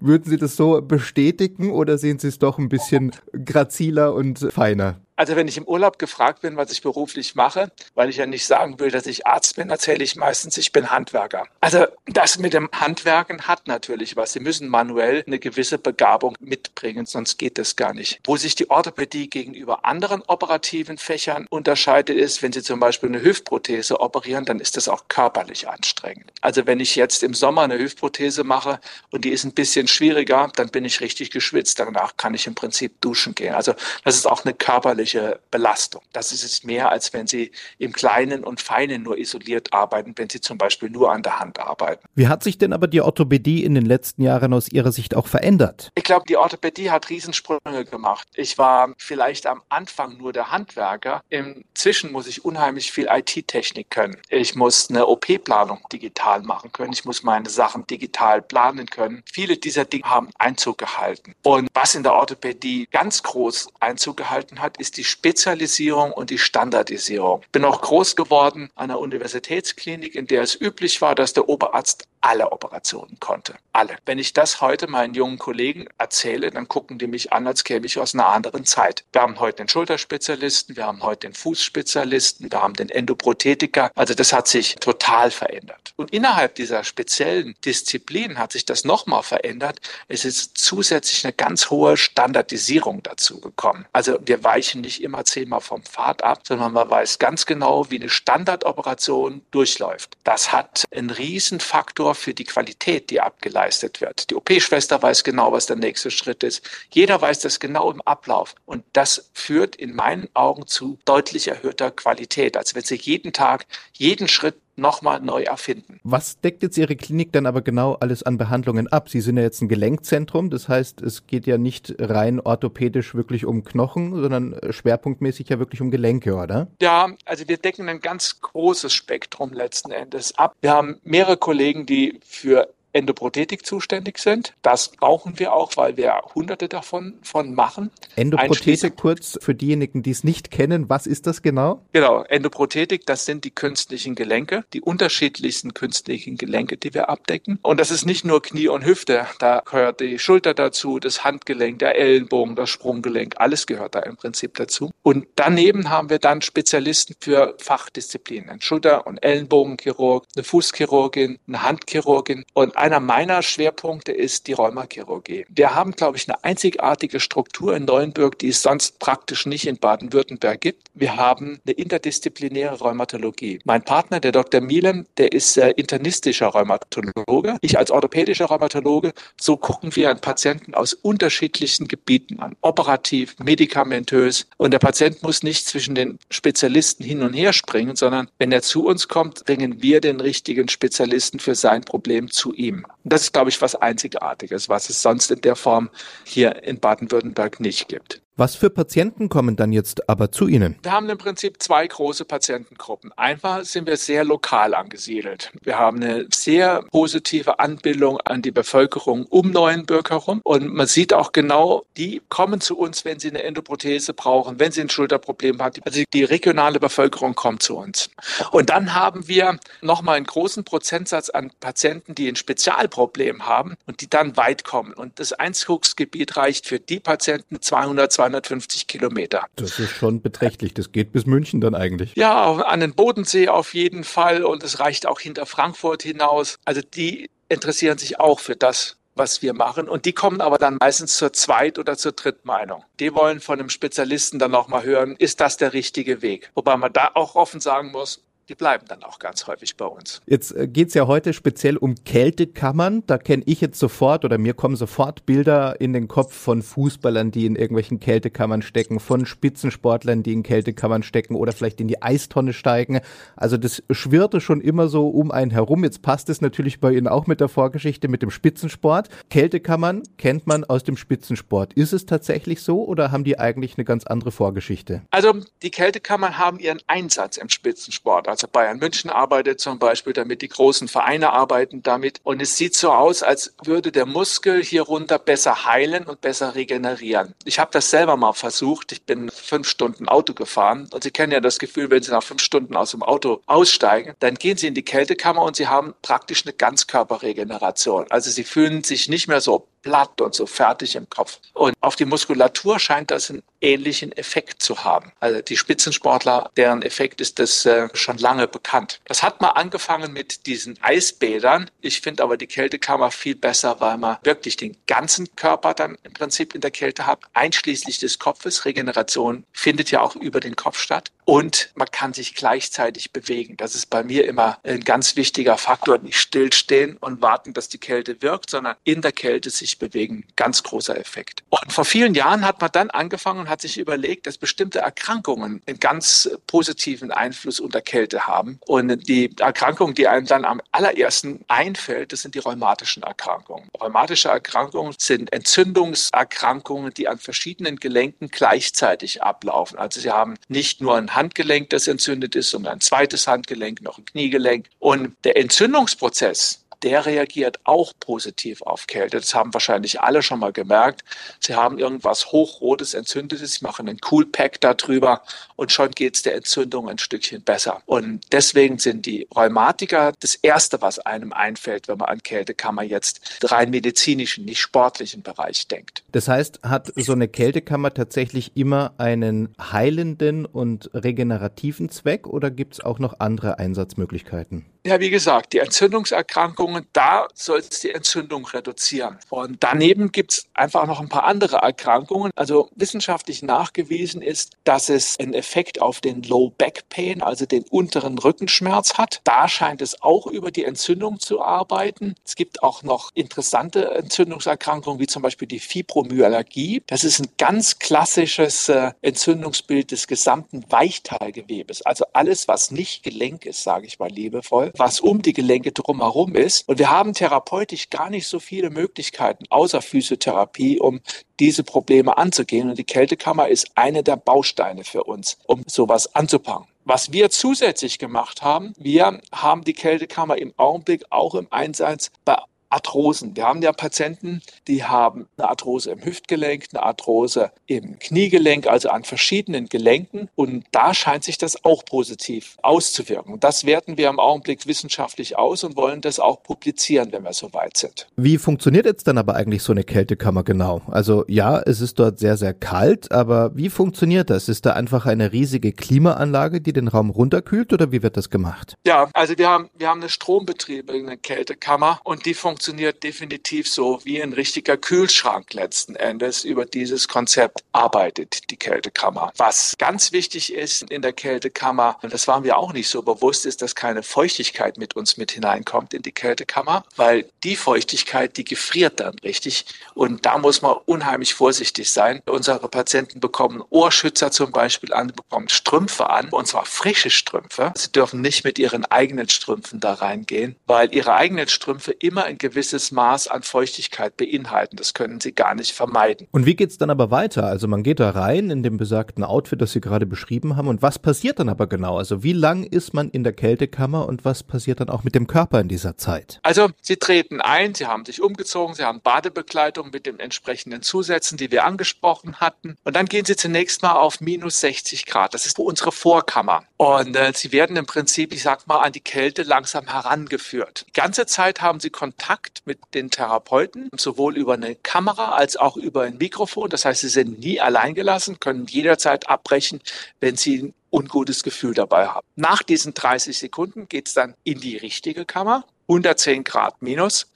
Würden 0.00 0.24
Sie 0.24 0.36
das 0.36 0.56
so 0.56 0.80
bestätigen 0.82 1.70
oder 1.70 1.98
sehen 1.98 2.18
Sie 2.18 2.28
es 2.28 2.38
doch 2.38 2.58
ein 2.58 2.68
bisschen 2.68 3.12
graziler 3.44 4.14
und 4.14 4.38
feiner? 4.52 4.96
Also 5.20 5.36
wenn 5.36 5.48
ich 5.48 5.58
im 5.58 5.68
Urlaub 5.68 5.98
gefragt 5.98 6.40
bin, 6.40 6.56
was 6.56 6.72
ich 6.72 6.80
beruflich 6.80 7.34
mache, 7.34 7.70
weil 7.94 8.08
ich 8.08 8.16
ja 8.16 8.24
nicht 8.24 8.46
sagen 8.46 8.80
will, 8.80 8.90
dass 8.90 9.04
ich 9.04 9.26
Arzt 9.26 9.54
bin, 9.56 9.68
erzähle 9.68 10.02
ich 10.02 10.16
meistens, 10.16 10.56
ich 10.56 10.72
bin 10.72 10.90
Handwerker. 10.90 11.46
Also 11.60 11.84
das 12.06 12.38
mit 12.38 12.54
dem 12.54 12.70
Handwerken 12.72 13.46
hat 13.46 13.68
natürlich 13.68 14.16
was. 14.16 14.32
Sie 14.32 14.40
müssen 14.40 14.70
manuell 14.70 15.22
eine 15.26 15.38
gewisse 15.38 15.76
Begabung 15.76 16.36
mitbringen, 16.40 17.04
sonst 17.04 17.36
geht 17.36 17.58
das 17.58 17.76
gar 17.76 17.92
nicht. 17.92 18.20
Wo 18.24 18.38
sich 18.38 18.54
die 18.54 18.70
Orthopädie 18.70 19.28
gegenüber 19.28 19.84
anderen 19.84 20.22
operativen 20.22 20.96
Fächern 20.96 21.46
unterscheidet, 21.50 22.16
ist, 22.16 22.42
wenn 22.42 22.54
Sie 22.54 22.62
zum 22.62 22.80
Beispiel 22.80 23.10
eine 23.10 23.22
Hüftprothese 23.22 24.00
operieren, 24.00 24.46
dann 24.46 24.58
ist 24.58 24.78
das 24.78 24.88
auch 24.88 25.08
körperlich 25.08 25.68
anstrengend. 25.68 26.32
Also 26.40 26.66
wenn 26.66 26.80
ich 26.80 26.96
jetzt 26.96 27.22
im 27.22 27.34
Sommer 27.34 27.60
eine 27.60 27.78
Hüftprothese 27.78 28.42
mache 28.42 28.80
und 29.10 29.26
die 29.26 29.30
ist 29.32 29.44
ein 29.44 29.52
bisschen 29.52 29.86
schwieriger, 29.86 30.50
dann 30.56 30.70
bin 30.70 30.86
ich 30.86 31.02
richtig 31.02 31.30
geschwitzt. 31.30 31.78
Danach 31.78 32.16
kann 32.16 32.32
ich 32.32 32.46
im 32.46 32.54
Prinzip 32.54 32.98
duschen 33.02 33.34
gehen. 33.34 33.52
Also 33.52 33.74
das 34.02 34.16
ist 34.16 34.26
auch 34.26 34.46
eine 34.46 34.54
körperliche 34.54 35.09
Belastung. 35.50 36.02
Das 36.12 36.32
ist 36.32 36.44
es 36.44 36.64
mehr, 36.64 36.90
als 36.90 37.12
wenn 37.12 37.26
Sie 37.26 37.52
im 37.78 37.92
Kleinen 37.92 38.44
und 38.44 38.60
Feinen 38.60 39.02
nur 39.02 39.18
isoliert 39.18 39.72
arbeiten, 39.72 40.12
wenn 40.16 40.28
Sie 40.30 40.40
zum 40.40 40.58
Beispiel 40.58 40.90
nur 40.90 41.12
an 41.12 41.22
der 41.22 41.38
Hand 41.38 41.58
arbeiten. 41.58 42.06
Wie 42.14 42.28
hat 42.28 42.42
sich 42.42 42.58
denn 42.58 42.72
aber 42.72 42.86
die 42.86 43.00
Orthopädie 43.00 43.64
in 43.64 43.74
den 43.74 43.86
letzten 43.86 44.22
Jahren 44.22 44.52
aus 44.52 44.68
Ihrer 44.68 44.92
Sicht 44.92 45.14
auch 45.14 45.26
verändert? 45.26 45.90
Ich 45.94 46.04
glaube, 46.04 46.24
die 46.28 46.36
Orthopädie 46.36 46.90
hat 46.90 47.10
Riesensprünge 47.10 47.84
gemacht. 47.84 48.26
Ich 48.34 48.58
war 48.58 48.92
vielleicht 48.98 49.46
am 49.46 49.62
Anfang 49.68 50.16
nur 50.18 50.32
der 50.32 50.50
Handwerker. 50.50 51.22
Inzwischen 51.28 52.12
muss 52.12 52.26
ich 52.26 52.44
unheimlich 52.44 52.92
viel 52.92 53.08
IT-Technik 53.10 53.90
können. 53.90 54.16
Ich 54.28 54.54
muss 54.54 54.90
eine 54.90 55.06
OP-Planung 55.06 55.80
digital 55.92 56.42
machen 56.42 56.72
können. 56.72 56.92
Ich 56.92 57.04
muss 57.04 57.22
meine 57.22 57.48
Sachen 57.48 57.86
digital 57.86 58.42
planen 58.42 58.86
können. 58.86 59.22
Viele 59.32 59.56
dieser 59.56 59.84
Dinge 59.84 60.04
haben 60.04 60.30
Einzug 60.38 60.78
gehalten. 60.78 61.34
Und 61.42 61.68
was 61.74 61.94
in 61.94 62.02
der 62.02 62.14
Orthopädie 62.14 62.88
ganz 62.90 63.22
groß 63.22 63.68
Einzug 63.80 64.16
gehalten 64.16 64.60
hat, 64.60 64.78
ist 64.78 64.96
die 64.96 64.99
Spezialisierung 65.04 66.12
und 66.12 66.30
die 66.30 66.38
Standardisierung. 66.38 67.42
Ich 67.42 67.50
bin 67.50 67.64
auch 67.64 67.80
groß 67.80 68.16
geworden 68.16 68.70
an 68.74 68.88
der 68.88 68.98
Universitätsklinik, 68.98 70.14
in 70.14 70.26
der 70.26 70.42
es 70.42 70.60
üblich 70.60 71.00
war, 71.00 71.14
dass 71.14 71.32
der 71.32 71.48
Oberarzt 71.48 72.06
alle 72.20 72.52
Operationen 72.52 73.18
konnte. 73.18 73.54
Alle. 73.72 73.96
Wenn 74.04 74.18
ich 74.18 74.32
das 74.32 74.60
heute 74.60 74.88
meinen 74.88 75.14
jungen 75.14 75.38
Kollegen 75.38 75.86
erzähle, 75.96 76.50
dann 76.50 76.68
gucken 76.68 76.98
die 76.98 77.06
mich 77.06 77.32
an, 77.32 77.46
als 77.46 77.64
käme 77.64 77.86
ich 77.86 77.98
aus 77.98 78.14
einer 78.14 78.26
anderen 78.26 78.64
Zeit. 78.64 79.04
Wir 79.12 79.22
haben 79.22 79.40
heute 79.40 79.58
den 79.58 79.68
Schulterspezialisten, 79.68 80.76
wir 80.76 80.86
haben 80.86 81.02
heute 81.02 81.28
den 81.28 81.34
Fußspezialisten, 81.34 82.50
wir 82.50 82.62
haben 82.62 82.74
den 82.74 82.90
Endoprothetiker. 82.90 83.90
Also 83.94 84.14
das 84.14 84.32
hat 84.32 84.48
sich 84.48 84.76
total 84.76 85.30
verändert. 85.30 85.94
Und 85.96 86.12
innerhalb 86.12 86.54
dieser 86.56 86.84
speziellen 86.84 87.54
Disziplin 87.64 88.38
hat 88.38 88.52
sich 88.52 88.64
das 88.64 88.84
nochmal 88.84 89.22
verändert. 89.22 89.80
Es 90.08 90.24
ist 90.24 90.58
zusätzlich 90.58 91.24
eine 91.24 91.32
ganz 91.32 91.70
hohe 91.70 91.96
Standardisierung 91.96 93.02
dazu 93.02 93.40
gekommen. 93.40 93.86
Also 93.92 94.18
wir 94.24 94.44
weichen 94.44 94.82
nicht 94.82 94.89
immer 94.98 95.24
zehnmal 95.24 95.60
vom 95.60 95.82
Pfad 95.82 96.24
ab, 96.24 96.40
sondern 96.46 96.72
man 96.72 96.90
weiß 96.90 97.18
ganz 97.18 97.46
genau, 97.46 97.90
wie 97.90 98.00
eine 98.00 98.08
Standardoperation 98.08 99.42
durchläuft. 99.50 100.16
Das 100.24 100.52
hat 100.52 100.84
einen 100.90 101.10
Riesenfaktor 101.10 102.14
für 102.14 102.34
die 102.34 102.44
Qualität, 102.44 103.10
die 103.10 103.20
abgeleistet 103.20 104.00
wird. 104.00 104.30
Die 104.30 104.34
OP-Schwester 104.34 105.02
weiß 105.02 105.24
genau, 105.24 105.52
was 105.52 105.66
der 105.66 105.76
nächste 105.76 106.10
Schritt 106.10 106.42
ist. 106.42 106.68
Jeder 106.90 107.20
weiß 107.20 107.40
das 107.40 107.60
genau 107.60 107.90
im 107.90 108.00
Ablauf. 108.02 108.54
Und 108.64 108.84
das 108.92 109.30
führt 109.34 109.76
in 109.76 109.94
meinen 109.94 110.28
Augen 110.34 110.66
zu 110.66 110.98
deutlich 111.04 111.48
erhöhter 111.48 111.90
Qualität. 111.90 112.56
Also 112.56 112.74
wenn 112.74 112.84
Sie 112.84 112.96
jeden 112.96 113.32
Tag, 113.32 113.66
jeden 113.92 114.28
Schritt 114.28 114.56
nochmal 114.80 115.20
neu 115.20 115.42
erfinden. 115.42 116.00
Was 116.02 116.40
deckt 116.40 116.62
jetzt 116.62 116.76
Ihre 116.76 116.96
Klinik 116.96 117.32
dann 117.32 117.46
aber 117.46 117.62
genau 117.62 117.94
alles 117.94 118.22
an 118.22 118.38
Behandlungen 118.38 118.88
ab? 118.88 119.08
Sie 119.08 119.20
sind 119.20 119.36
ja 119.36 119.42
jetzt 119.42 119.60
ein 119.60 119.68
Gelenkzentrum, 119.68 120.50
das 120.50 120.68
heißt, 120.68 121.02
es 121.02 121.26
geht 121.26 121.46
ja 121.46 121.58
nicht 121.58 121.94
rein 121.98 122.40
orthopädisch 122.40 123.14
wirklich 123.14 123.44
um 123.44 123.62
Knochen, 123.64 124.20
sondern 124.20 124.56
schwerpunktmäßig 124.70 125.48
ja 125.48 125.58
wirklich 125.58 125.80
um 125.80 125.90
Gelenke, 125.90 126.34
oder? 126.34 126.68
Ja, 126.80 127.10
also 127.24 127.46
wir 127.46 127.58
decken 127.58 127.88
ein 127.88 128.00
ganz 128.00 128.40
großes 128.40 128.92
Spektrum 128.92 129.52
letzten 129.52 129.92
Endes 129.92 130.36
ab. 130.36 130.56
Wir 130.60 130.72
haben 130.72 130.98
mehrere 131.04 131.36
Kollegen, 131.36 131.86
die 131.86 132.18
für 132.24 132.68
Endoprothetik 132.92 133.64
zuständig 133.64 134.18
sind. 134.18 134.54
Das 134.62 134.88
brauchen 134.88 135.38
wir 135.38 135.52
auch, 135.52 135.76
weil 135.76 135.96
wir 135.96 136.20
hunderte 136.34 136.68
davon 136.68 137.14
von 137.22 137.54
machen. 137.54 137.90
Endoprothetik 138.16 138.96
kurz 138.96 139.38
für 139.40 139.54
diejenigen, 139.54 140.02
die 140.02 140.10
es 140.10 140.24
nicht 140.24 140.50
kennen, 140.50 140.88
was 140.88 141.06
ist 141.06 141.26
das 141.26 141.42
genau? 141.42 141.82
Genau, 141.92 142.22
Endoprothetik, 142.22 143.06
das 143.06 143.24
sind 143.24 143.44
die 143.44 143.50
künstlichen 143.50 144.14
Gelenke, 144.14 144.64
die 144.72 144.80
unterschiedlichsten 144.80 145.74
künstlichen 145.74 146.36
Gelenke, 146.36 146.76
die 146.76 146.94
wir 146.94 147.08
abdecken. 147.08 147.58
Und 147.62 147.80
das 147.80 147.90
ist 147.90 148.06
nicht 148.06 148.24
nur 148.24 148.42
Knie 148.42 148.68
und 148.68 148.84
Hüfte, 148.84 149.26
da 149.38 149.62
gehört 149.64 150.00
die 150.00 150.18
Schulter 150.18 150.54
dazu, 150.54 150.98
das 150.98 151.24
Handgelenk, 151.24 151.78
der 151.78 151.96
Ellenbogen, 151.96 152.56
das 152.56 152.70
Sprunggelenk, 152.70 153.34
alles 153.38 153.66
gehört 153.66 153.94
da 153.94 154.00
im 154.00 154.16
Prinzip 154.16 154.54
dazu. 154.54 154.90
Und 155.02 155.26
daneben 155.36 155.90
haben 155.90 156.10
wir 156.10 156.18
dann 156.18 156.42
Spezialisten 156.42 157.14
für 157.20 157.54
Fachdisziplinen, 157.58 158.60
Schulter- 158.60 159.06
und 159.06 159.18
Ellenbogenchirurg, 159.18 160.26
eine 160.34 160.44
Fußchirurgin, 160.44 161.38
eine 161.46 161.62
Handchirurgin 161.62 162.44
und 162.54 162.76
einer 162.80 163.00
meiner 163.00 163.42
Schwerpunkte 163.42 164.12
ist 164.12 164.46
die 164.46 164.52
Rheumachirurgie. 164.52 165.46
Wir 165.48 165.74
haben, 165.74 165.92
glaube 165.92 166.16
ich, 166.16 166.28
eine 166.28 166.42
einzigartige 166.44 167.20
Struktur 167.20 167.76
in 167.76 167.84
Neuenburg, 167.84 168.38
die 168.38 168.48
es 168.48 168.62
sonst 168.62 168.98
praktisch 168.98 169.46
nicht 169.46 169.66
in 169.66 169.76
Baden-Württemberg 169.76 170.60
gibt. 170.60 170.88
Wir 170.94 171.16
haben 171.16 171.60
eine 171.64 171.74
interdisziplinäre 171.74 172.78
Rheumatologie. 172.78 173.60
Mein 173.64 173.82
Partner, 173.82 174.20
der 174.20 174.32
Dr. 174.32 174.60
Mielen, 174.60 175.06
der 175.18 175.32
ist 175.32 175.56
äh, 175.56 175.70
internistischer 175.70 176.48
Rheumatologe. 176.48 177.58
Ich 177.60 177.78
als 177.78 177.90
orthopädischer 177.90 178.46
Rheumatologe, 178.46 179.12
so 179.40 179.56
gucken 179.56 179.94
wir 179.94 180.10
an 180.10 180.20
Patienten 180.20 180.74
aus 180.74 180.94
unterschiedlichsten 180.94 181.86
Gebieten 181.86 182.40
an. 182.40 182.56
Operativ, 182.62 183.36
medikamentös. 183.38 184.46
Und 184.56 184.72
der 184.72 184.78
Patient 184.78 185.22
muss 185.22 185.42
nicht 185.42 185.66
zwischen 185.66 185.94
den 185.94 186.18
Spezialisten 186.30 187.04
hin 187.04 187.22
und 187.22 187.34
her 187.34 187.52
springen, 187.52 187.96
sondern 187.96 188.28
wenn 188.38 188.52
er 188.52 188.62
zu 188.62 188.86
uns 188.86 189.08
kommt, 189.08 189.44
bringen 189.44 189.82
wir 189.82 190.00
den 190.00 190.20
richtigen 190.20 190.68
Spezialisten 190.68 191.40
für 191.40 191.54
sein 191.54 191.82
Problem 191.82 192.30
zu 192.30 192.52
ihm. 192.54 192.69
Team. 192.70 192.86
Das 193.04 193.22
ist, 193.22 193.32
glaube 193.32 193.50
ich, 193.50 193.60
was 193.60 193.74
Einzigartiges, 193.74 194.68
was 194.68 194.90
es 194.90 195.02
sonst 195.02 195.30
in 195.30 195.40
der 195.40 195.56
Form 195.56 195.90
hier 196.24 196.62
in 196.62 196.78
Baden-Württemberg 196.78 197.60
nicht 197.60 197.88
gibt. 197.88 198.22
Was 198.40 198.54
für 198.54 198.70
Patienten 198.70 199.28
kommen 199.28 199.54
dann 199.56 199.70
jetzt 199.70 200.08
aber 200.08 200.32
zu 200.32 200.48
Ihnen? 200.48 200.78
Wir 200.82 200.92
haben 200.92 201.10
im 201.10 201.18
Prinzip 201.18 201.62
zwei 201.62 201.86
große 201.86 202.24
Patientengruppen. 202.24 203.12
Einfach 203.18 203.66
sind 203.66 203.86
wir 203.86 203.98
sehr 203.98 204.24
lokal 204.24 204.72
angesiedelt. 204.72 205.52
Wir 205.62 205.78
haben 205.78 206.02
eine 206.02 206.24
sehr 206.32 206.82
positive 206.90 207.58
Anbindung 207.58 208.18
an 208.24 208.40
die 208.40 208.50
Bevölkerung 208.50 209.26
um 209.26 209.50
Neuenburg 209.50 210.08
herum. 210.08 210.40
Und 210.42 210.72
man 210.72 210.86
sieht 210.86 211.12
auch 211.12 211.32
genau, 211.32 211.84
die 211.98 212.22
kommen 212.30 212.62
zu 212.62 212.78
uns, 212.78 213.04
wenn 213.04 213.20
sie 213.20 213.28
eine 213.28 213.42
Endoprothese 213.42 214.14
brauchen, 214.14 214.58
wenn 214.58 214.72
sie 214.72 214.80
ein 214.80 214.88
Schulterproblem 214.88 215.60
haben. 215.60 215.82
Also 215.84 216.02
die 216.10 216.24
regionale 216.24 216.80
Bevölkerung 216.80 217.34
kommt 217.34 217.62
zu 217.62 217.76
uns. 217.76 218.08
Und 218.52 218.70
dann 218.70 218.94
haben 218.94 219.28
wir 219.28 219.58
nochmal 219.82 220.16
einen 220.16 220.24
großen 220.24 220.64
Prozentsatz 220.64 221.28
an 221.28 221.52
Patienten, 221.60 222.14
die 222.14 222.26
ein 222.26 222.36
Spezialproblem 222.36 223.44
haben 223.46 223.74
und 223.84 224.00
die 224.00 224.08
dann 224.08 224.38
weit 224.38 224.64
kommen. 224.64 224.94
Und 224.94 225.20
das 225.20 225.34
Einzugsgebiet 225.34 226.38
reicht 226.38 226.66
für 226.66 226.80
die 226.80 227.00
Patienten 227.00 227.60
200, 227.60 228.10
200 228.10 228.29
250 228.30 228.86
Kilometer. 228.86 229.46
Das 229.56 229.78
ist 229.78 229.90
schon 229.90 230.22
beträchtlich. 230.22 230.74
Das 230.74 230.92
geht 230.92 231.12
bis 231.12 231.26
München 231.26 231.60
dann 231.60 231.74
eigentlich. 231.74 232.14
Ja, 232.16 232.52
an 232.52 232.80
den 232.80 232.94
Bodensee 232.94 233.48
auf 233.48 233.74
jeden 233.74 234.04
Fall. 234.04 234.44
Und 234.44 234.62
es 234.62 234.80
reicht 234.80 235.06
auch 235.06 235.20
hinter 235.20 235.46
Frankfurt 235.46 236.02
hinaus. 236.02 236.58
Also 236.64 236.80
die 236.80 237.30
interessieren 237.48 237.98
sich 237.98 238.20
auch 238.20 238.40
für 238.40 238.56
das, 238.56 238.96
was 239.14 239.42
wir 239.42 239.52
machen. 239.54 239.88
Und 239.88 240.04
die 240.04 240.12
kommen 240.12 240.40
aber 240.40 240.58
dann 240.58 240.78
meistens 240.80 241.16
zur 241.16 241.32
Zweit- 241.32 241.78
oder 241.78 241.96
zur 241.96 242.12
Drittmeinung. 242.12 242.84
Die 243.00 243.14
wollen 243.14 243.40
von 243.40 243.58
einem 243.58 243.68
Spezialisten 243.68 244.38
dann 244.38 244.52
nochmal 244.52 244.84
hören, 244.84 245.16
ist 245.18 245.40
das 245.40 245.56
der 245.56 245.72
richtige 245.72 246.22
Weg? 246.22 246.50
Wobei 246.54 246.76
man 246.76 246.92
da 246.92 247.10
auch 247.14 247.34
offen 247.34 247.60
sagen 247.60 247.90
muss, 247.90 248.22
die 248.50 248.56
bleiben 248.56 248.84
dann 248.88 249.04
auch 249.04 249.20
ganz 249.20 249.46
häufig 249.46 249.76
bei 249.76 249.84
uns. 249.84 250.20
Jetzt 250.26 250.54
äh, 250.56 250.66
geht's 250.66 250.94
ja 250.94 251.06
heute 251.06 251.32
speziell 251.32 251.76
um 251.76 251.94
Kältekammern. 252.04 253.04
Da 253.06 253.16
kenne 253.16 253.44
ich 253.46 253.60
jetzt 253.60 253.78
sofort 253.78 254.24
oder 254.24 254.38
mir 254.38 254.54
kommen 254.54 254.74
sofort 254.74 255.24
Bilder 255.24 255.80
in 255.80 255.92
den 255.92 256.08
Kopf 256.08 256.34
von 256.34 256.60
Fußballern, 256.60 257.30
die 257.30 257.46
in 257.46 257.54
irgendwelchen 257.54 258.00
Kältekammern 258.00 258.62
stecken, 258.62 258.98
von 258.98 259.24
Spitzensportlern, 259.24 260.24
die 260.24 260.32
in 260.32 260.42
Kältekammern 260.42 261.04
stecken 261.04 261.36
oder 261.36 261.52
vielleicht 261.52 261.80
in 261.80 261.86
die 261.86 262.02
Eistonne 262.02 262.52
steigen. 262.52 263.00
Also 263.36 263.56
das 263.56 263.84
schwirrte 263.88 264.40
schon 264.40 264.60
immer 264.60 264.88
so 264.88 265.08
um 265.08 265.30
einen 265.30 265.52
herum. 265.52 265.84
Jetzt 265.84 266.02
passt 266.02 266.28
es 266.28 266.40
natürlich 266.40 266.80
bei 266.80 266.92
Ihnen 266.92 267.06
auch 267.06 267.28
mit 267.28 267.40
der 267.40 267.48
Vorgeschichte 267.48 268.08
mit 268.08 268.20
dem 268.20 268.30
Spitzensport. 268.30 269.08
Kältekammern 269.30 270.02
kennt 270.18 270.48
man 270.48 270.64
aus 270.64 270.82
dem 270.82 270.96
Spitzensport. 270.96 271.74
Ist 271.74 271.92
es 271.92 272.04
tatsächlich 272.04 272.62
so 272.62 272.84
oder 272.84 273.12
haben 273.12 273.22
die 273.22 273.38
eigentlich 273.38 273.78
eine 273.78 273.84
ganz 273.84 274.08
andere 274.08 274.32
Vorgeschichte? 274.32 275.02
Also 275.12 275.34
die 275.62 275.70
Kältekammern 275.70 276.36
haben 276.36 276.58
ihren 276.58 276.80
Einsatz 276.88 277.36
im 277.36 277.48
Spitzensport. 277.48 278.26
Also 278.26 278.39
also 278.40 278.52
Bayern 278.52 278.78
München 278.78 279.10
arbeitet 279.10 279.60
zum 279.60 279.78
Beispiel 279.78 280.14
damit, 280.14 280.40
die 280.40 280.48
großen 280.48 280.88
Vereine 280.88 281.34
arbeiten 281.34 281.82
damit. 281.82 282.20
Und 282.22 282.40
es 282.40 282.56
sieht 282.56 282.74
so 282.74 282.90
aus, 282.90 283.22
als 283.22 283.54
würde 283.62 283.92
der 283.92 284.06
Muskel 284.06 284.62
hier 284.62 284.82
runter 284.82 285.18
besser 285.18 285.66
heilen 285.66 286.06
und 286.06 286.22
besser 286.22 286.54
regenerieren. 286.54 287.34
Ich 287.44 287.58
habe 287.58 287.70
das 287.70 287.90
selber 287.90 288.16
mal 288.16 288.32
versucht. 288.32 288.92
Ich 288.92 289.02
bin 289.02 289.30
fünf 289.30 289.68
Stunden 289.68 290.08
Auto 290.08 290.32
gefahren. 290.32 290.88
Und 290.90 291.04
Sie 291.04 291.10
kennen 291.10 291.32
ja 291.32 291.40
das 291.40 291.58
Gefühl, 291.58 291.90
wenn 291.90 292.02
Sie 292.02 292.12
nach 292.12 292.22
fünf 292.22 292.40
Stunden 292.40 292.76
aus 292.76 292.92
dem 292.92 293.02
Auto 293.02 293.42
aussteigen, 293.44 294.14
dann 294.20 294.36
gehen 294.36 294.56
Sie 294.56 294.68
in 294.68 294.74
die 294.74 294.84
Kältekammer 294.84 295.42
und 295.42 295.56
Sie 295.56 295.68
haben 295.68 295.92
praktisch 296.00 296.46
eine 296.46 296.54
Ganzkörperregeneration. 296.54 298.06
Also 298.08 298.30
Sie 298.30 298.44
fühlen 298.44 298.84
sich 298.84 299.08
nicht 299.10 299.28
mehr 299.28 299.42
so 299.42 299.66
platt 299.82 300.20
und 300.20 300.34
so 300.34 300.46
fertig 300.46 300.96
im 300.96 301.08
Kopf. 301.08 301.38
Und 301.54 301.74
auf 301.80 301.96
die 301.96 302.04
Muskulatur 302.04 302.78
scheint 302.78 303.10
das 303.10 303.30
einen 303.30 303.42
ähnlichen 303.60 304.12
Effekt 304.12 304.62
zu 304.62 304.84
haben. 304.84 305.12
Also 305.20 305.42
die 305.42 305.56
Spitzensportler, 305.56 306.50
deren 306.56 306.82
Effekt 306.82 307.20
ist 307.20 307.38
das 307.38 307.66
äh, 307.66 307.88
schon 307.94 308.18
lange 308.18 308.48
bekannt. 308.48 309.00
Das 309.04 309.22
hat 309.22 309.40
mal 309.40 309.50
angefangen 309.50 310.12
mit 310.12 310.46
diesen 310.46 310.80
Eisbädern. 310.82 311.70
Ich 311.80 312.00
finde 312.00 312.22
aber 312.22 312.36
die 312.36 312.46
Kältekammer 312.46 313.10
viel 313.10 313.34
besser, 313.34 313.80
weil 313.80 313.98
man 313.98 314.16
wirklich 314.22 314.56
den 314.56 314.76
ganzen 314.86 315.34
Körper 315.36 315.74
dann 315.74 315.98
im 316.02 316.12
Prinzip 316.12 316.54
in 316.54 316.60
der 316.60 316.70
Kälte 316.70 317.06
hat, 317.06 317.20
einschließlich 317.34 317.98
des 317.98 318.18
Kopfes. 318.18 318.64
Regeneration 318.64 319.44
findet 319.52 319.90
ja 319.90 320.00
auch 320.00 320.16
über 320.16 320.40
den 320.40 320.56
Kopf 320.56 320.78
statt. 320.78 321.12
Und 321.30 321.70
man 321.76 321.88
kann 321.92 322.12
sich 322.12 322.34
gleichzeitig 322.34 323.12
bewegen. 323.12 323.56
Das 323.56 323.76
ist 323.76 323.86
bei 323.86 324.02
mir 324.02 324.26
immer 324.26 324.58
ein 324.64 324.80
ganz 324.80 325.14
wichtiger 325.14 325.56
Faktor. 325.58 325.98
Nicht 325.98 326.18
stillstehen 326.18 326.96
und 326.96 327.22
warten, 327.22 327.52
dass 327.52 327.68
die 327.68 327.78
Kälte 327.78 328.20
wirkt, 328.20 328.50
sondern 328.50 328.74
in 328.82 329.00
der 329.00 329.12
Kälte 329.12 329.48
sich 329.50 329.78
bewegen. 329.78 330.26
Ganz 330.34 330.64
großer 330.64 330.98
Effekt. 330.98 331.44
Und 331.48 331.72
vor 331.72 331.84
vielen 331.84 332.16
Jahren 332.16 332.44
hat 332.44 332.60
man 332.60 332.72
dann 332.72 332.90
angefangen 332.90 333.38
und 333.38 333.48
hat 333.48 333.60
sich 333.60 333.78
überlegt, 333.78 334.26
dass 334.26 334.38
bestimmte 334.38 334.80
Erkrankungen 334.80 335.62
einen 335.68 335.78
ganz 335.78 336.28
positiven 336.48 337.12
Einfluss 337.12 337.60
unter 337.60 337.80
Kälte 337.80 338.26
haben. 338.26 338.58
Und 338.66 339.08
die 339.08 339.30
Erkrankung, 339.38 339.94
die 339.94 340.08
einem 340.08 340.26
dann 340.26 340.44
am 340.44 340.60
allerersten 340.72 341.44
einfällt, 341.46 342.12
das 342.12 342.22
sind 342.22 342.34
die 342.34 342.40
rheumatischen 342.40 343.04
Erkrankungen. 343.04 343.68
Rheumatische 343.80 344.30
Erkrankungen 344.30 344.96
sind 344.98 345.32
Entzündungserkrankungen, 345.32 346.92
die 346.92 347.06
an 347.06 347.20
verschiedenen 347.20 347.76
Gelenken 347.76 348.30
gleichzeitig 348.30 349.22
ablaufen. 349.22 349.78
Also 349.78 350.00
sie 350.00 350.10
haben 350.10 350.34
nicht 350.48 350.80
nur 350.80 350.96
ein 350.96 351.14
Handgelenk, 351.20 351.68
das 351.70 351.86
entzündet 351.86 352.34
ist, 352.34 352.50
sondern 352.50 352.74
ein 352.74 352.80
zweites 352.80 353.26
Handgelenk, 353.26 353.82
noch 353.82 353.98
ein 353.98 354.06
Kniegelenk. 354.06 354.66
Und 354.78 355.14
der 355.24 355.36
Entzündungsprozess, 355.36 356.64
der 356.82 357.06
reagiert 357.06 357.60
auch 357.64 357.92
positiv 358.00 358.62
auf 358.62 358.86
Kälte. 358.86 359.18
Das 359.18 359.34
haben 359.34 359.52
wahrscheinlich 359.52 360.00
alle 360.00 360.22
schon 360.22 360.40
mal 360.40 360.52
gemerkt. 360.52 361.04
Sie 361.38 361.54
haben 361.54 361.78
irgendwas 361.78 362.32
hochrotes, 362.32 362.94
entzündetes, 362.94 363.54
sie 363.54 363.64
machen 363.64 363.88
einen 363.88 363.98
Cool 364.10 364.26
Pack 364.26 364.60
darüber 364.60 365.22
und 365.56 365.72
schon 365.72 365.90
geht 365.90 366.16
es 366.16 366.22
der 366.22 366.34
Entzündung 366.34 366.88
ein 366.88 366.98
Stückchen 366.98 367.42
besser. 367.42 367.82
Und 367.86 368.20
deswegen 368.32 368.78
sind 368.78 369.06
die 369.06 369.28
Rheumatiker 369.34 370.12
das 370.20 370.34
Erste, 370.34 370.80
was 370.80 370.98
einem 370.98 371.32
einfällt, 371.32 371.88
wenn 371.88 371.98
man 371.98 372.08
an 372.08 372.22
Kältekammer 372.22 372.82
jetzt 372.82 373.40
rein 373.44 373.70
medizinischen, 373.70 374.44
nicht 374.44 374.60
sportlichen 374.60 375.22
Bereich 375.22 375.68
denkt. 375.68 376.02
Das 376.12 376.28
heißt, 376.28 376.60
hat 376.62 376.92
so 376.96 377.12
eine 377.12 377.28
Kältekammer 377.28 377.92
tatsächlich 377.92 378.56
immer 378.56 378.94
einen 378.98 379.54
heilenden 379.60 380.46
und 380.46 380.90
regenerativen 380.94 381.90
Zweck 381.90 382.26
oder 382.26 382.50
gibt 382.50 382.74
es 382.74 382.80
auch 382.80 382.98
noch 382.98 383.20
andere 383.20 383.58
Einsatzmöglichkeiten? 383.58 384.66
Ja, 384.82 384.98
wie 384.98 385.10
gesagt, 385.10 385.52
die 385.52 385.58
Entzündungserkrankungen, 385.58 386.86
da 386.94 387.28
soll 387.34 387.58
es 387.58 387.80
die 387.80 387.90
Entzündung 387.90 388.46
reduzieren. 388.46 389.18
Und 389.28 389.58
daneben 389.60 390.10
gibt 390.10 390.32
es 390.32 390.46
einfach 390.54 390.86
noch 390.86 391.00
ein 391.00 391.10
paar 391.10 391.24
andere 391.24 391.58
Erkrankungen. 391.58 392.30
Also 392.34 392.70
wissenschaftlich 392.76 393.42
nachgewiesen 393.42 394.22
ist, 394.22 394.54
dass 394.64 394.88
es 394.88 395.20
einen 395.20 395.34
Effekt 395.34 395.82
auf 395.82 396.00
den 396.00 396.22
Low 396.22 396.54
Back 396.56 396.88
Pain, 396.88 397.20
also 397.22 397.44
den 397.44 397.64
unteren 397.64 398.16
Rückenschmerz 398.16 398.94
hat. 398.94 399.20
Da 399.24 399.48
scheint 399.48 399.82
es 399.82 400.00
auch 400.00 400.26
über 400.26 400.50
die 400.50 400.64
Entzündung 400.64 401.20
zu 401.20 401.42
arbeiten. 401.42 402.14
Es 402.24 402.34
gibt 402.34 402.62
auch 402.62 402.82
noch 402.82 403.10
interessante 403.12 403.90
Entzündungserkrankungen, 403.90 404.98
wie 404.98 405.06
zum 405.06 405.20
Beispiel 405.20 405.46
die 405.46 405.60
Fibromyalgie. 405.60 406.84
Das 406.86 407.04
ist 407.04 407.18
ein 407.18 407.28
ganz 407.36 407.78
klassisches 407.80 408.70
äh, 408.70 408.92
Entzündungsbild 409.02 409.90
des 409.90 410.06
gesamten 410.06 410.64
Weichteilgewebes. 410.70 411.82
Also 411.82 412.06
alles, 412.14 412.48
was 412.48 412.70
nicht 412.70 413.02
Gelenk 413.02 413.44
ist, 413.44 413.62
sage 413.62 413.86
ich 413.86 413.98
mal 413.98 414.08
liebevoll 414.08 414.69
was 414.76 415.00
um 415.00 415.22
die 415.22 415.32
Gelenke 415.32 415.72
drumherum 415.72 416.34
ist. 416.34 416.68
Und 416.68 416.78
wir 416.78 416.90
haben 416.90 417.14
therapeutisch 417.14 417.90
gar 417.90 418.10
nicht 418.10 418.26
so 418.26 418.38
viele 418.38 418.70
Möglichkeiten 418.70 419.44
außer 419.50 419.82
Physiotherapie, 419.82 420.78
um 420.80 421.00
diese 421.38 421.64
Probleme 421.64 422.16
anzugehen. 422.16 422.70
Und 422.70 422.78
die 422.78 422.84
Kältekammer 422.84 423.48
ist 423.48 423.70
eine 423.74 424.02
der 424.02 424.16
Bausteine 424.16 424.84
für 424.84 425.04
uns, 425.04 425.38
um 425.46 425.62
sowas 425.66 426.14
anzupacken. 426.14 426.66
Was 426.84 427.12
wir 427.12 427.30
zusätzlich 427.30 427.98
gemacht 427.98 428.42
haben, 428.42 428.72
wir 428.78 429.20
haben 429.32 429.64
die 429.64 429.74
Kältekammer 429.74 430.38
im 430.38 430.54
Augenblick 430.56 431.04
auch 431.10 431.34
im 431.34 431.46
Einsatz 431.50 432.10
bei 432.24 432.36
Arthrosen. 432.70 433.36
Wir 433.36 433.44
haben 433.44 433.62
ja 433.62 433.72
Patienten, 433.72 434.40
die 434.68 434.84
haben 434.84 435.26
eine 435.36 435.48
Arthrose 435.48 435.90
im 435.90 436.04
Hüftgelenk, 436.04 436.66
eine 436.72 436.82
Arthrose 436.84 437.50
im 437.66 437.98
Kniegelenk, 437.98 438.68
also 438.68 438.90
an 438.90 439.02
verschiedenen 439.04 439.68
Gelenken. 439.68 440.28
Und 440.36 440.64
da 440.70 440.94
scheint 440.94 441.24
sich 441.24 441.36
das 441.36 441.64
auch 441.64 441.84
positiv 441.84 442.56
auszuwirken. 442.62 443.40
Das 443.40 443.66
werten 443.66 443.98
wir 443.98 444.08
im 444.08 444.20
Augenblick 444.20 444.66
wissenschaftlich 444.66 445.36
aus 445.36 445.64
und 445.64 445.76
wollen 445.76 446.00
das 446.00 446.20
auch 446.20 446.42
publizieren, 446.42 447.12
wenn 447.12 447.24
wir 447.24 447.32
soweit 447.32 447.76
sind. 447.76 448.06
Wie 448.16 448.38
funktioniert 448.38 448.86
jetzt 448.86 449.06
dann 449.08 449.18
aber 449.18 449.34
eigentlich 449.34 449.62
so 449.62 449.72
eine 449.72 449.82
Kältekammer 449.82 450.44
genau? 450.44 450.82
Also 450.86 451.24
ja, 451.26 451.60
es 451.60 451.80
ist 451.80 451.98
dort 451.98 452.20
sehr, 452.20 452.36
sehr 452.36 452.54
kalt, 452.54 453.10
aber 453.10 453.56
wie 453.56 453.68
funktioniert 453.68 454.30
das? 454.30 454.48
Ist 454.48 454.64
da 454.64 454.74
einfach 454.74 455.06
eine 455.06 455.32
riesige 455.32 455.72
Klimaanlage, 455.72 456.60
die 456.60 456.72
den 456.72 456.86
Raum 456.86 457.10
runterkühlt 457.10 457.72
oder 457.72 457.90
wie 457.90 458.02
wird 458.02 458.16
das 458.16 458.30
gemacht? 458.30 458.74
Ja, 458.86 459.10
also 459.12 459.36
wir 459.36 459.48
haben, 459.48 459.70
wir 459.76 459.88
haben 459.88 460.00
eine 460.00 460.08
strombetriebene 460.08 461.16
Kältekammer 461.16 462.00
und 462.04 462.26
die 462.26 462.34
funktioniert 462.34 462.59
funktioniert 462.60 463.02
definitiv 463.02 463.70
so 463.70 464.00
wie 464.04 464.22
ein 464.22 464.34
richtiger 464.34 464.76
Kühlschrank 464.76 465.54
letzten 465.54 465.96
Endes. 465.96 466.44
Über 466.44 466.66
dieses 466.66 467.08
Konzept 467.08 467.64
arbeitet 467.72 468.50
die 468.50 468.58
Kältekammer. 468.58 469.32
Was 469.38 469.74
ganz 469.78 470.12
wichtig 470.12 470.52
ist 470.52 470.82
in 470.90 471.00
der 471.00 471.14
Kältekammer, 471.14 471.96
und 472.02 472.12
das 472.12 472.28
waren 472.28 472.44
wir 472.44 472.58
auch 472.58 472.74
nicht 472.74 472.90
so 472.90 473.00
bewusst, 473.00 473.46
ist, 473.46 473.62
dass 473.62 473.74
keine 473.74 474.02
Feuchtigkeit 474.02 474.76
mit 474.76 474.94
uns 474.94 475.16
mit 475.16 475.32
hineinkommt 475.32 475.94
in 475.94 476.02
die 476.02 476.12
Kältekammer, 476.12 476.84
weil 476.96 477.30
die 477.44 477.56
Feuchtigkeit, 477.56 478.36
die 478.36 478.44
gefriert 478.44 479.00
dann 479.00 479.18
richtig. 479.20 479.64
Und 479.94 480.26
da 480.26 480.36
muss 480.36 480.60
man 480.60 480.76
unheimlich 480.84 481.32
vorsichtig 481.32 481.90
sein. 481.90 482.20
Unsere 482.26 482.68
Patienten 482.68 483.20
bekommen 483.20 483.64
Ohrschützer 483.70 484.30
zum 484.32 484.52
Beispiel 484.52 484.92
an, 484.92 485.14
bekommen 485.16 485.48
Strümpfe 485.48 486.10
an, 486.10 486.28
und 486.28 486.46
zwar 486.46 486.66
frische 486.66 487.08
Strümpfe. 487.08 487.72
Sie 487.74 487.90
dürfen 487.90 488.20
nicht 488.20 488.44
mit 488.44 488.58
ihren 488.58 488.84
eigenen 488.84 489.30
Strümpfen 489.30 489.80
da 489.80 489.94
reingehen, 489.94 490.56
weil 490.66 490.94
ihre 490.94 491.14
eigenen 491.14 491.48
Strümpfe 491.48 491.92
immer 491.92 492.26
in 492.26 492.36
gewisses 492.50 492.90
Maß 492.90 493.28
an 493.28 493.42
Feuchtigkeit 493.42 494.16
beinhalten. 494.16 494.76
Das 494.76 494.92
können 494.92 495.20
sie 495.20 495.32
gar 495.32 495.54
nicht 495.54 495.72
vermeiden. 495.72 496.26
Und 496.32 496.46
wie 496.46 496.56
geht 496.56 496.70
es 496.70 496.78
dann 496.78 496.90
aber 496.90 497.10
weiter? 497.10 497.46
Also 497.46 497.68
man 497.68 497.82
geht 497.82 498.00
da 498.00 498.10
rein 498.10 498.50
in 498.50 498.62
dem 498.62 498.76
besagten 498.76 499.24
Outfit, 499.24 499.60
das 499.60 499.72
Sie 499.72 499.80
gerade 499.80 500.06
beschrieben 500.06 500.56
haben. 500.56 500.68
Und 500.68 500.82
was 500.82 500.98
passiert 500.98 501.38
dann 501.38 501.48
aber 501.48 501.66
genau? 501.66 501.96
Also 501.96 502.22
wie 502.22 502.32
lang 502.32 502.64
ist 502.64 502.92
man 502.92 503.08
in 503.10 503.24
der 503.24 503.32
Kältekammer 503.32 504.06
und 504.06 504.24
was 504.24 504.42
passiert 504.42 504.80
dann 504.80 504.90
auch 504.90 505.04
mit 505.04 505.14
dem 505.14 505.26
Körper 505.26 505.60
in 505.60 505.68
dieser 505.68 505.96
Zeit? 505.96 506.40
Also 506.42 506.70
Sie 506.82 506.96
treten 506.96 507.40
ein, 507.40 507.74
Sie 507.74 507.86
haben 507.86 508.04
sich 508.04 508.20
umgezogen, 508.20 508.74
Sie 508.74 508.84
haben 508.84 509.00
Badebekleidung 509.00 509.90
mit 509.90 510.06
den 510.06 510.18
entsprechenden 510.18 510.82
Zusätzen, 510.82 511.38
die 511.38 511.50
wir 511.50 511.64
angesprochen 511.64 512.36
hatten. 512.36 512.76
Und 512.84 512.96
dann 512.96 513.06
gehen 513.06 513.24
Sie 513.24 513.36
zunächst 513.36 513.82
mal 513.82 513.94
auf 513.94 514.20
minus 514.20 514.60
60 514.60 515.06
Grad. 515.06 515.34
Das 515.34 515.46
ist 515.46 515.58
unsere 515.58 515.92
Vorkammer. 515.92 516.64
Und 516.80 517.14
äh, 517.14 517.34
Sie 517.34 517.52
werden 517.52 517.76
im 517.76 517.84
Prinzip, 517.84 518.32
ich 518.32 518.42
sag 518.42 518.66
mal, 518.66 518.78
an 518.78 518.92
die 518.92 519.02
Kälte 519.02 519.42
langsam 519.42 519.86
herangeführt. 519.88 520.86
Die 520.88 520.94
ganze 520.94 521.26
Zeit 521.26 521.60
haben 521.60 521.78
Sie 521.78 521.90
Kontakt 521.90 522.62
mit 522.64 522.78
den 522.94 523.10
Therapeuten, 523.10 523.90
sowohl 523.98 524.38
über 524.38 524.54
eine 524.54 524.76
Kamera 524.76 525.32
als 525.32 525.58
auch 525.58 525.76
über 525.76 526.04
ein 526.04 526.16
Mikrofon. 526.16 526.70
Das 526.70 526.86
heißt, 526.86 527.02
sie 527.02 527.10
sind 527.10 527.38
nie 527.38 527.60
allein 527.60 527.94
gelassen, 527.94 528.40
können 528.40 528.64
jederzeit 528.64 529.28
abbrechen, 529.28 529.82
wenn 530.20 530.38
sie 530.38 530.62
ein 530.62 530.74
ungutes 530.90 531.42
Gefühl 531.42 531.74
dabei 531.74 532.06
haben. 532.06 532.26
Nach 532.34 532.62
diesen 532.62 532.94
30 532.94 533.36
Sekunden 533.36 533.86
geht 533.86 534.08
es 534.08 534.14
dann 534.14 534.32
in 534.44 534.58
die 534.58 534.78
richtige 534.78 535.26
Kammer, 535.26 535.66
110 535.86 536.44
Grad 536.44 536.80
minus. 536.80 537.30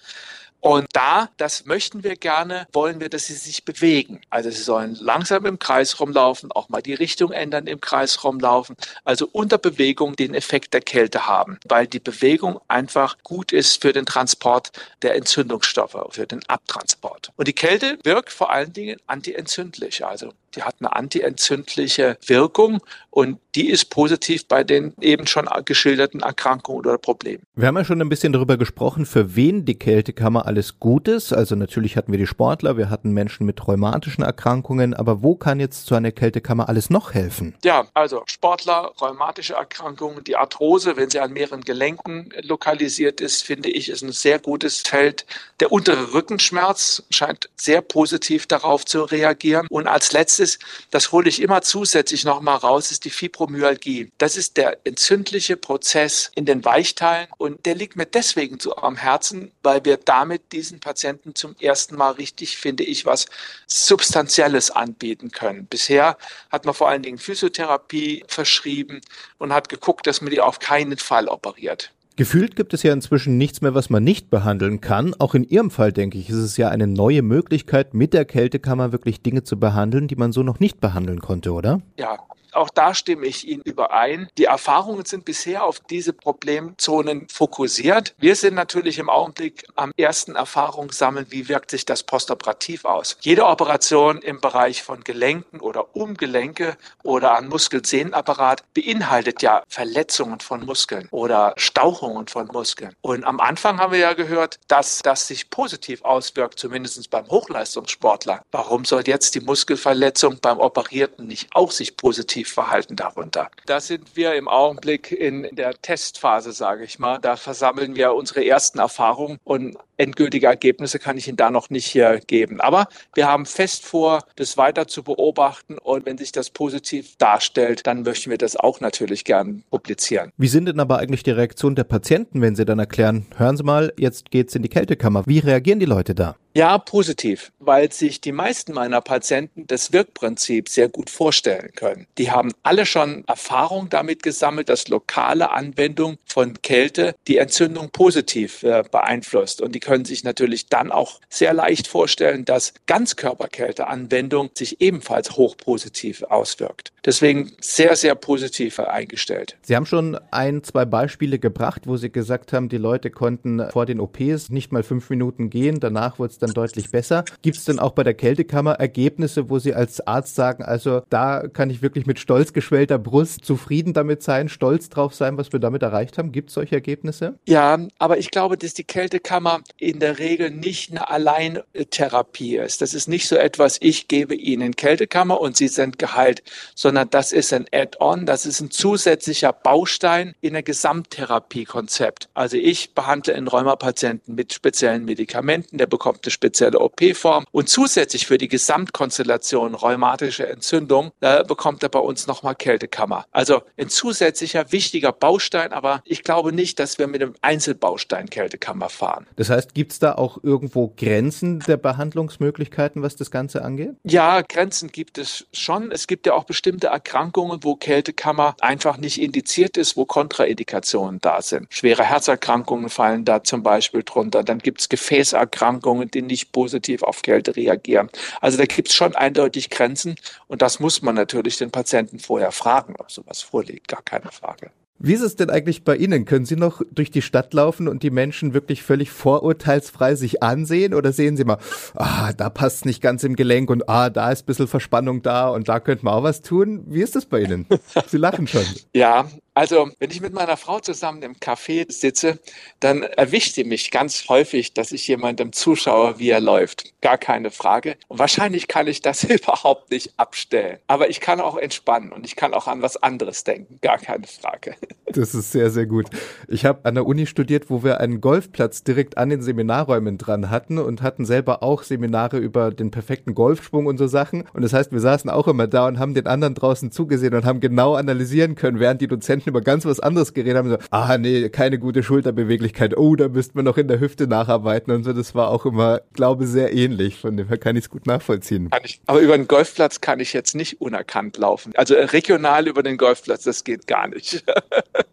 Und 0.64 0.86
da, 0.94 1.28
das 1.36 1.66
möchten 1.66 2.04
wir 2.04 2.16
gerne, 2.16 2.66
wollen 2.72 2.98
wir, 2.98 3.10
dass 3.10 3.26
sie 3.26 3.34
sich 3.34 3.66
bewegen. 3.66 4.22
Also 4.30 4.48
sie 4.48 4.62
sollen 4.62 4.96
langsam 4.98 5.44
im 5.44 5.58
Kreis 5.58 6.00
rumlaufen, 6.00 6.50
auch 6.52 6.70
mal 6.70 6.80
die 6.80 6.94
Richtung 6.94 7.32
ändern 7.32 7.66
im 7.66 7.82
Kreis 7.82 8.24
rumlaufen. 8.24 8.74
Also 9.04 9.28
unter 9.30 9.58
Bewegung 9.58 10.16
den 10.16 10.32
Effekt 10.32 10.72
der 10.72 10.80
Kälte 10.80 11.26
haben, 11.26 11.58
weil 11.68 11.86
die 11.86 12.00
Bewegung 12.00 12.62
einfach 12.66 13.18
gut 13.22 13.52
ist 13.52 13.82
für 13.82 13.92
den 13.92 14.06
Transport 14.06 14.72
der 15.02 15.16
Entzündungsstoffe, 15.16 15.98
für 16.08 16.26
den 16.26 16.40
Abtransport. 16.48 17.30
Und 17.36 17.46
die 17.46 17.52
Kälte 17.52 17.98
wirkt 18.02 18.32
vor 18.32 18.50
allen 18.50 18.72
Dingen 18.72 18.96
antientzündlich. 19.06 20.06
Also 20.06 20.32
die 20.56 20.62
hat 20.62 20.76
eine 20.80 20.94
antientzündliche 20.94 22.18
Wirkung 22.26 22.80
und 23.10 23.38
die 23.54 23.70
ist 23.70 23.90
positiv 23.90 24.48
bei 24.48 24.64
den 24.64 24.92
eben 25.00 25.26
schon 25.26 25.48
geschilderten 25.64 26.20
Erkrankungen 26.20 26.80
oder 26.80 26.98
Problemen. 26.98 27.44
Wir 27.54 27.68
haben 27.68 27.76
ja 27.76 27.84
schon 27.84 28.00
ein 28.00 28.08
bisschen 28.08 28.32
darüber 28.32 28.56
gesprochen, 28.56 29.06
für 29.06 29.36
wen 29.36 29.64
die 29.64 29.78
Kältekammer 29.78 30.46
alles 30.46 30.80
gut 30.80 31.06
ist. 31.06 31.32
Also 31.32 31.54
natürlich 31.54 31.96
hatten 31.96 32.10
wir 32.10 32.18
die 32.18 32.26
Sportler, 32.26 32.76
wir 32.76 32.90
hatten 32.90 33.12
Menschen 33.12 33.46
mit 33.46 33.64
rheumatischen 33.66 34.24
Erkrankungen, 34.24 34.94
aber 34.94 35.22
wo 35.22 35.36
kann 35.36 35.60
jetzt 35.60 35.86
so 35.86 35.94
eine 35.94 36.10
Kältekammer 36.10 36.68
alles 36.68 36.90
noch 36.90 37.14
helfen? 37.14 37.54
Ja, 37.64 37.86
also 37.94 38.22
Sportler, 38.26 38.92
rheumatische 39.00 39.54
Erkrankungen, 39.54 40.24
die 40.24 40.36
Arthrose, 40.36 40.96
wenn 40.96 41.10
sie 41.10 41.20
an 41.20 41.32
mehreren 41.32 41.60
Gelenken 41.60 42.30
lokalisiert 42.42 43.20
ist, 43.20 43.44
finde 43.44 43.70
ich, 43.70 43.88
ist 43.88 44.02
ein 44.02 44.12
sehr 44.12 44.40
gutes 44.40 44.80
Feld. 44.80 45.24
Der 45.60 45.70
untere 45.70 46.12
Rückenschmerz 46.12 47.04
scheint 47.10 47.48
sehr 47.54 47.80
positiv 47.80 48.46
darauf 48.46 48.84
zu 48.84 49.02
reagieren. 49.02 49.68
Und 49.70 49.86
als 49.86 50.12
letztes 50.12 50.43
nächstes, 50.44 50.58
das 50.90 51.12
hole 51.12 51.28
ich 51.28 51.40
immer 51.40 51.62
zusätzlich 51.62 52.24
nochmal 52.24 52.56
raus, 52.56 52.90
ist 52.90 53.04
die 53.04 53.10
Fibromyalgie. 53.10 54.12
Das 54.18 54.36
ist 54.36 54.56
der 54.56 54.78
entzündliche 54.84 55.56
Prozess 55.56 56.30
in 56.34 56.44
den 56.44 56.64
Weichteilen 56.64 57.28
und 57.38 57.64
der 57.66 57.74
liegt 57.74 57.96
mir 57.96 58.06
deswegen 58.06 58.60
so 58.60 58.76
am 58.76 58.96
Herzen, 58.96 59.50
weil 59.62 59.84
wir 59.84 59.96
damit 59.96 60.52
diesen 60.52 60.80
Patienten 60.80 61.34
zum 61.34 61.56
ersten 61.60 61.96
Mal 61.96 62.12
richtig, 62.12 62.56
finde 62.56 62.84
ich, 62.84 63.06
was 63.06 63.26
Substanzielles 63.66 64.70
anbieten 64.70 65.30
können. 65.30 65.66
Bisher 65.66 66.16
hat 66.50 66.64
man 66.64 66.74
vor 66.74 66.88
allen 66.88 67.02
Dingen 67.02 67.18
Physiotherapie 67.18 68.24
verschrieben 68.28 69.00
und 69.38 69.52
hat 69.52 69.68
geguckt, 69.68 70.06
dass 70.06 70.20
man 70.20 70.30
die 70.30 70.40
auf 70.40 70.58
keinen 70.58 70.98
Fall 70.98 71.28
operiert. 71.28 71.90
Gefühlt 72.16 72.54
gibt 72.54 72.72
es 72.74 72.84
ja 72.84 72.92
inzwischen 72.92 73.38
nichts 73.38 73.60
mehr, 73.60 73.74
was 73.74 73.90
man 73.90 74.04
nicht 74.04 74.30
behandeln 74.30 74.80
kann. 74.80 75.14
Auch 75.18 75.34
in 75.34 75.42
Ihrem 75.42 75.72
Fall, 75.72 75.92
denke 75.92 76.16
ich, 76.16 76.30
ist 76.30 76.36
es 76.36 76.56
ja 76.56 76.68
eine 76.68 76.86
neue 76.86 77.22
Möglichkeit, 77.22 77.92
mit 77.92 78.14
der 78.14 78.24
Kältekammer 78.24 78.92
wirklich 78.92 79.20
Dinge 79.20 79.42
zu 79.42 79.58
behandeln, 79.58 80.06
die 80.06 80.14
man 80.14 80.30
so 80.30 80.44
noch 80.44 80.60
nicht 80.60 80.80
behandeln 80.80 81.20
konnte, 81.20 81.52
oder? 81.52 81.80
Ja, 81.98 82.18
auch 82.56 82.70
da 82.70 82.94
stimme 82.94 83.26
ich 83.26 83.46
Ihnen 83.46 83.62
überein. 83.62 84.28
Die 84.38 84.44
Erfahrungen 84.44 85.04
sind 85.04 85.24
bisher 85.24 85.64
auf 85.64 85.80
diese 85.80 86.12
Problemzonen 86.12 87.28
fokussiert. 87.28 88.14
Wir 88.18 88.36
sind 88.36 88.54
natürlich 88.54 88.98
im 88.98 89.10
Augenblick 89.10 89.66
am 89.74 89.92
ersten 89.96 90.36
Erfahrung 90.36 90.92
sammeln, 90.92 91.26
wie 91.30 91.48
wirkt 91.48 91.70
sich 91.70 91.84
das 91.84 92.02
postoperativ 92.02 92.84
aus. 92.84 93.16
Jede 93.20 93.46
Operation 93.46 94.18
im 94.22 94.40
Bereich 94.40 94.82
von 94.82 95.04
Gelenken 95.04 95.60
oder 95.60 95.96
Umgelenke 95.96 96.76
oder 97.02 97.36
an 97.36 97.48
Muskelsehnenapparat 97.48 98.62
beinhaltet 98.74 99.42
ja 99.42 99.62
Verletzungen 99.68 100.40
von 100.40 100.64
Muskeln 100.64 101.08
oder 101.10 101.54
Stauchungen 101.56 102.28
von 102.28 102.46
Muskeln. 102.48 102.94
Und 103.00 103.24
am 103.24 103.40
Anfang 103.40 103.78
haben 103.78 103.92
wir 103.92 103.98
ja 103.98 104.12
gehört, 104.14 104.58
dass 104.68 105.00
das 105.02 105.26
sich 105.26 105.50
positiv 105.50 106.04
auswirkt, 106.04 106.58
zumindest 106.58 107.10
beim 107.10 107.28
Hochleistungssportler. 107.28 108.42
Warum 108.50 108.84
soll 108.84 109.02
jetzt 109.06 109.34
die 109.34 109.40
Muskelverletzung 109.40 110.38
beim 110.40 110.60
Operierten 110.60 111.26
nicht 111.26 111.48
auch 111.54 111.70
sich 111.70 111.96
positiv 111.96 112.43
Verhalten 112.52 112.96
darunter. 112.96 113.50
Da 113.66 113.80
sind 113.80 114.16
wir 114.16 114.34
im 114.34 114.48
Augenblick 114.48 115.12
in 115.12 115.48
der 115.52 115.74
Testphase, 115.80 116.52
sage 116.52 116.84
ich 116.84 116.98
mal. 116.98 117.18
Da 117.18 117.36
versammeln 117.36 117.96
wir 117.96 118.14
unsere 118.14 118.44
ersten 118.44 118.78
Erfahrungen 118.78 119.38
und 119.44 119.76
endgültige 119.96 120.46
Ergebnisse 120.46 120.98
kann 120.98 121.16
ich 121.16 121.28
Ihnen 121.28 121.36
da 121.36 121.50
noch 121.50 121.70
nicht 121.70 121.86
hier 121.86 122.20
geben. 122.26 122.60
Aber 122.60 122.88
wir 123.14 123.28
haben 123.28 123.46
fest 123.46 123.84
vor, 123.84 124.24
das 124.36 124.56
weiter 124.56 124.86
zu 124.86 125.02
beobachten 125.02 125.78
und 125.78 126.06
wenn 126.06 126.18
sich 126.18 126.32
das 126.32 126.50
positiv 126.50 127.16
darstellt, 127.16 127.86
dann 127.86 128.02
möchten 128.02 128.30
wir 128.30 128.38
das 128.38 128.56
auch 128.56 128.80
natürlich 128.80 129.24
gern 129.24 129.62
publizieren. 129.70 130.30
Wie 130.36 130.48
sind 130.48 130.66
denn 130.66 130.80
aber 130.80 130.98
eigentlich 130.98 131.22
die 131.22 131.30
Reaktionen 131.30 131.76
der 131.76 131.84
Patienten, 131.84 132.40
wenn 132.40 132.56
sie 132.56 132.64
dann 132.64 132.78
erklären, 132.78 133.26
hören 133.36 133.56
Sie 133.56 133.62
mal, 133.62 133.92
jetzt 133.98 134.30
geht's 134.30 134.54
in 134.54 134.62
die 134.62 134.68
Kältekammer. 134.68 135.24
Wie 135.26 135.38
reagieren 135.38 135.80
die 135.80 135.86
Leute 135.86 136.14
da? 136.14 136.36
Ja, 136.56 136.78
positiv, 136.78 137.50
weil 137.58 137.90
sich 137.90 138.20
die 138.20 138.30
meisten 138.30 138.74
meiner 138.74 139.00
Patienten 139.00 139.66
das 139.66 139.92
Wirkprinzip 139.92 140.68
sehr 140.68 140.88
gut 140.88 141.10
vorstellen 141.10 141.72
können. 141.74 142.06
Die 142.16 142.30
haben 142.30 142.52
alle 142.62 142.86
schon 142.86 143.24
Erfahrung 143.26 143.88
damit 143.88 144.22
gesammelt, 144.22 144.68
dass 144.68 144.86
lokale 144.86 145.50
Anwendung 145.50 146.16
von 146.24 146.62
Kälte 146.62 147.16
die 147.26 147.38
Entzündung 147.38 147.90
positiv 147.90 148.62
äh, 148.62 148.84
beeinflusst. 148.88 149.62
Und 149.62 149.74
die 149.74 149.80
können 149.84 150.06
sich 150.06 150.24
natürlich 150.24 150.66
dann 150.66 150.90
auch 150.90 151.20
sehr 151.28 151.52
leicht 151.52 151.86
vorstellen, 151.86 152.46
dass 152.46 152.72
Ganzkörperkälteanwendung 152.86 154.50
sich 154.54 154.80
ebenfalls 154.80 155.36
hochpositiv 155.36 156.22
auswirkt. 156.22 156.92
Deswegen 157.04 157.52
sehr, 157.60 157.96
sehr 157.96 158.14
positiv 158.14 158.80
eingestellt. 158.80 159.58
Sie 159.62 159.76
haben 159.76 159.84
schon 159.84 160.18
ein, 160.30 160.64
zwei 160.64 160.86
Beispiele 160.86 161.38
gebracht, 161.38 161.82
wo 161.84 161.98
Sie 161.98 162.10
gesagt 162.10 162.54
haben, 162.54 162.70
die 162.70 162.78
Leute 162.78 163.10
konnten 163.10 163.62
vor 163.70 163.84
den 163.84 164.00
OPs 164.00 164.48
nicht 164.48 164.72
mal 164.72 164.82
fünf 164.82 165.10
Minuten 165.10 165.50
gehen, 165.50 165.80
danach 165.80 166.18
wurde 166.18 166.32
es 166.32 166.38
dann 166.38 166.54
deutlich 166.54 166.90
besser. 166.90 167.24
Gibt 167.42 167.58
es 167.58 167.64
denn 167.64 167.78
auch 167.78 167.92
bei 167.92 168.04
der 168.04 168.14
Kältekammer 168.14 168.72
Ergebnisse, 168.72 169.50
wo 169.50 169.58
Sie 169.58 169.74
als 169.74 170.06
Arzt 170.06 170.34
sagen, 170.34 170.64
also 170.64 171.02
da 171.10 171.46
kann 171.46 171.68
ich 171.68 171.82
wirklich 171.82 172.06
mit 172.06 172.18
stolz 172.18 172.54
geschwellter 172.54 172.98
Brust 172.98 173.44
zufrieden 173.44 173.92
damit 173.92 174.22
sein, 174.22 174.48
stolz 174.48 174.88
drauf 174.88 175.14
sein, 175.14 175.36
was 175.36 175.52
wir 175.52 175.60
damit 175.60 175.82
erreicht 175.82 176.16
haben? 176.16 176.32
Gibt 176.32 176.48
es 176.48 176.54
solche 176.54 176.76
Ergebnisse? 176.76 177.38
Ja, 177.46 177.78
aber 177.98 178.16
ich 178.16 178.30
glaube, 178.30 178.56
dass 178.56 178.72
die 178.72 178.84
Kältekammer 178.84 179.60
in 179.78 180.00
der 180.00 180.18
Regel 180.18 180.50
nicht 180.50 180.90
eine 180.90 181.10
Alleintherapie 181.10 182.56
ist. 182.56 182.80
Das 182.80 182.94
ist 182.94 183.08
nicht 183.08 183.28
so 183.28 183.36
etwas, 183.36 183.78
ich 183.80 184.08
gebe 184.08 184.34
Ihnen 184.34 184.76
Kältekammer 184.76 185.40
und 185.40 185.56
Sie 185.56 185.68
sind 185.68 185.98
geheilt, 185.98 186.42
sondern 186.74 187.10
das 187.10 187.32
ist 187.32 187.52
ein 187.52 187.66
Add-on, 187.72 188.26
das 188.26 188.46
ist 188.46 188.60
ein 188.60 188.70
zusätzlicher 188.70 189.52
Baustein 189.52 190.34
in 190.40 190.56
ein 190.56 190.64
Gesamttherapiekonzept. 190.64 192.28
Also 192.34 192.56
ich 192.56 192.94
behandle 192.94 193.34
einen 193.34 193.48
Rheumapatienten 193.48 194.34
mit 194.34 194.52
speziellen 194.52 195.04
Medikamenten, 195.04 195.78
der 195.78 195.86
bekommt 195.86 196.20
eine 196.24 196.30
spezielle 196.30 196.78
OP-Form 196.78 197.44
und 197.50 197.68
zusätzlich 197.68 198.26
für 198.26 198.38
die 198.38 198.48
Gesamtkonstellation 198.48 199.74
rheumatische 199.74 200.46
Entzündung 200.48 201.12
äh, 201.20 201.44
bekommt 201.44 201.82
er 201.82 201.88
bei 201.88 201.98
uns 201.98 202.26
nochmal 202.26 202.54
Kältekammer. 202.54 203.26
Also 203.32 203.62
ein 203.76 203.88
zusätzlicher 203.88 204.72
wichtiger 204.72 205.12
Baustein, 205.12 205.72
aber 205.72 206.02
ich 206.04 206.22
glaube 206.22 206.52
nicht, 206.52 206.78
dass 206.78 206.98
wir 206.98 207.06
mit 207.06 207.22
einem 207.22 207.34
Einzelbaustein 207.42 208.30
Kältekammer 208.30 208.88
fahren. 208.88 209.26
Das 209.36 209.50
heißt, 209.50 209.63
gibt 209.72 209.92
es 209.92 209.98
da 209.98 210.14
auch 210.14 210.38
irgendwo 210.42 210.92
Grenzen 210.96 211.60
der 211.60 211.76
Behandlungsmöglichkeiten, 211.76 213.02
was 213.02 213.16
das 213.16 213.30
Ganze 213.30 213.64
angeht? 213.64 213.94
Ja, 214.04 214.42
Grenzen 214.42 214.90
gibt 214.90 215.16
es 215.16 215.46
schon. 215.52 215.90
Es 215.90 216.06
gibt 216.06 216.26
ja 216.26 216.34
auch 216.34 216.44
bestimmte 216.44 216.88
Erkrankungen, 216.88 217.60
wo 217.62 217.76
Kältekammer 217.76 218.56
einfach 218.60 218.98
nicht 218.98 219.20
indiziert 219.20 219.76
ist, 219.76 219.96
wo 219.96 220.04
Kontraindikationen 220.04 221.20
da 221.20 221.40
sind. 221.40 221.66
Schwere 221.70 222.04
Herzerkrankungen 222.04 222.90
fallen 222.90 223.24
da 223.24 223.42
zum 223.42 223.62
Beispiel 223.62 224.02
drunter. 224.02 224.42
Dann 224.44 224.58
gibt 224.58 224.80
es 224.80 224.88
Gefäßerkrankungen, 224.88 226.10
die 226.10 226.22
nicht 226.22 226.52
positiv 226.52 227.02
auf 227.02 227.22
Kälte 227.22 227.56
reagieren. 227.56 228.10
Also 228.40 228.58
da 228.58 228.66
gibt 228.66 228.88
es 228.88 228.94
schon 228.94 229.14
eindeutig 229.14 229.70
Grenzen 229.70 230.16
und 230.48 230.60
das 230.60 230.80
muss 230.80 231.02
man 231.02 231.14
natürlich 231.14 231.56
den 231.56 231.70
Patienten 231.70 232.18
vorher 232.18 232.52
fragen, 232.52 232.94
ob 232.98 233.10
sowas 233.10 233.42
vorliegt. 233.42 233.88
Gar 233.88 234.02
keine 234.02 234.30
Frage. 234.30 234.70
Wie 234.98 235.12
ist 235.12 235.22
es 235.22 235.36
denn 235.36 235.50
eigentlich 235.50 235.82
bei 235.82 235.96
Ihnen? 235.96 236.24
Können 236.24 236.44
Sie 236.44 236.56
noch 236.56 236.80
durch 236.92 237.10
die 237.10 237.20
Stadt 237.20 237.52
laufen 237.52 237.88
und 237.88 238.02
die 238.02 238.10
Menschen 238.10 238.54
wirklich 238.54 238.82
völlig 238.82 239.10
vorurteilsfrei 239.10 240.14
sich 240.14 240.42
ansehen? 240.42 240.94
Oder 240.94 241.12
sehen 241.12 241.36
Sie 241.36 241.44
mal, 241.44 241.58
ah, 241.94 242.32
da 242.32 242.48
passt 242.48 242.86
nicht 242.86 243.02
ganz 243.02 243.24
im 243.24 243.34
Gelenk 243.34 243.70
und 243.70 243.88
ah, 243.88 244.08
da 244.08 244.30
ist 244.30 244.44
ein 244.44 244.46
bisschen 244.46 244.68
Verspannung 244.68 245.22
da 245.22 245.48
und 245.48 245.68
da 245.68 245.80
könnte 245.80 246.04
man 246.04 246.14
auch 246.14 246.22
was 246.22 246.42
tun? 246.42 246.84
Wie 246.86 247.02
ist 247.02 247.16
das 247.16 247.26
bei 247.26 247.40
Ihnen? 247.40 247.66
Sie 248.06 248.18
lachen 248.18 248.46
schon. 248.46 248.64
Ja, 248.94 249.26
also, 249.54 249.90
wenn 250.00 250.10
ich 250.10 250.20
mit 250.20 250.32
meiner 250.32 250.56
Frau 250.56 250.80
zusammen 250.80 251.22
im 251.22 251.34
Café 251.36 251.90
sitze, 251.90 252.40
dann 252.80 253.04
erwischt 253.04 253.54
sie 253.54 253.62
mich 253.62 253.92
ganz 253.92 254.28
häufig, 254.28 254.74
dass 254.74 254.90
ich 254.90 255.06
jemandem 255.06 255.52
zuschaue, 255.52 256.18
wie 256.18 256.30
er 256.30 256.40
läuft. 256.40 256.92
Gar 257.00 257.18
keine 257.18 257.52
Frage. 257.52 257.96
Und 258.08 258.18
wahrscheinlich 258.18 258.66
kann 258.66 258.88
ich 258.88 259.00
das 259.00 259.22
überhaupt 259.24 259.92
nicht 259.92 260.12
abstellen. 260.18 260.78
Aber 260.88 261.08
ich 261.08 261.20
kann 261.20 261.40
auch 261.40 261.56
entspannen 261.56 262.12
und 262.12 262.26
ich 262.26 262.34
kann 262.34 262.52
auch 262.52 262.66
an 262.66 262.82
was 262.82 262.96
anderes 262.96 263.44
denken. 263.44 263.78
Gar 263.80 263.98
keine 263.98 264.26
Frage. 264.26 264.74
Das 265.16 265.34
ist 265.34 265.52
sehr, 265.52 265.70
sehr 265.70 265.86
gut. 265.86 266.06
Ich 266.48 266.64
habe 266.64 266.80
an 266.84 266.94
der 266.94 267.06
Uni 267.06 267.26
studiert, 267.26 267.70
wo 267.70 267.84
wir 267.84 268.00
einen 268.00 268.20
Golfplatz 268.20 268.82
direkt 268.82 269.16
an 269.16 269.28
den 269.28 269.42
Seminarräumen 269.42 270.18
dran 270.18 270.50
hatten 270.50 270.78
und 270.78 271.02
hatten 271.02 271.24
selber 271.24 271.62
auch 271.62 271.84
Seminare 271.84 272.38
über 272.38 272.72
den 272.72 272.90
perfekten 272.90 273.34
Golfschwung 273.34 273.86
und 273.86 273.96
so 273.96 274.08
Sachen. 274.08 274.44
Und 274.52 274.62
das 274.62 274.72
heißt, 274.72 274.90
wir 274.90 275.00
saßen 275.00 275.30
auch 275.30 275.46
immer 275.46 275.68
da 275.68 275.86
und 275.86 276.00
haben 276.00 276.14
den 276.14 276.26
anderen 276.26 276.54
draußen 276.54 276.90
zugesehen 276.90 277.34
und 277.34 277.44
haben 277.44 277.60
genau 277.60 277.94
analysieren 277.94 278.56
können, 278.56 278.80
während 278.80 279.00
die 279.00 279.06
Dozenten 279.06 279.50
über 279.50 279.60
ganz 279.60 279.84
was 279.84 280.00
anderes 280.00 280.34
geredet 280.34 280.56
haben, 280.56 280.70
so, 280.70 280.78
ah 280.90 281.16
nee, 281.16 281.48
keine 281.48 281.78
gute 281.78 282.02
Schulterbeweglichkeit, 282.02 282.96
oh, 282.96 283.14
da 283.14 283.28
müsste 283.28 283.56
man 283.56 283.64
noch 283.64 283.76
in 283.76 283.86
der 283.86 284.00
Hüfte 284.00 284.26
nacharbeiten 284.26 284.92
und 284.92 285.04
so. 285.04 285.12
Das 285.12 285.34
war 285.34 285.48
auch 285.48 285.64
immer, 285.64 286.00
glaube 286.14 286.46
sehr 286.46 286.72
ähnlich. 286.72 287.18
Von 287.18 287.36
dem 287.36 287.48
her 287.48 287.58
kann 287.58 287.76
ich 287.76 287.84
es 287.84 287.90
gut 287.90 288.06
nachvollziehen. 288.06 288.70
Ich, 288.84 289.00
aber 289.06 289.20
über 289.20 289.36
den 289.36 289.46
Golfplatz 289.46 290.00
kann 290.00 290.18
ich 290.18 290.32
jetzt 290.32 290.54
nicht 290.54 290.80
unerkannt 290.80 291.38
laufen. 291.38 291.72
Also 291.76 291.94
regional 291.94 292.66
über 292.66 292.82
den 292.82 292.96
Golfplatz, 292.96 293.44
das 293.44 293.62
geht 293.62 293.86
gar 293.86 294.08
nicht. 294.08 294.44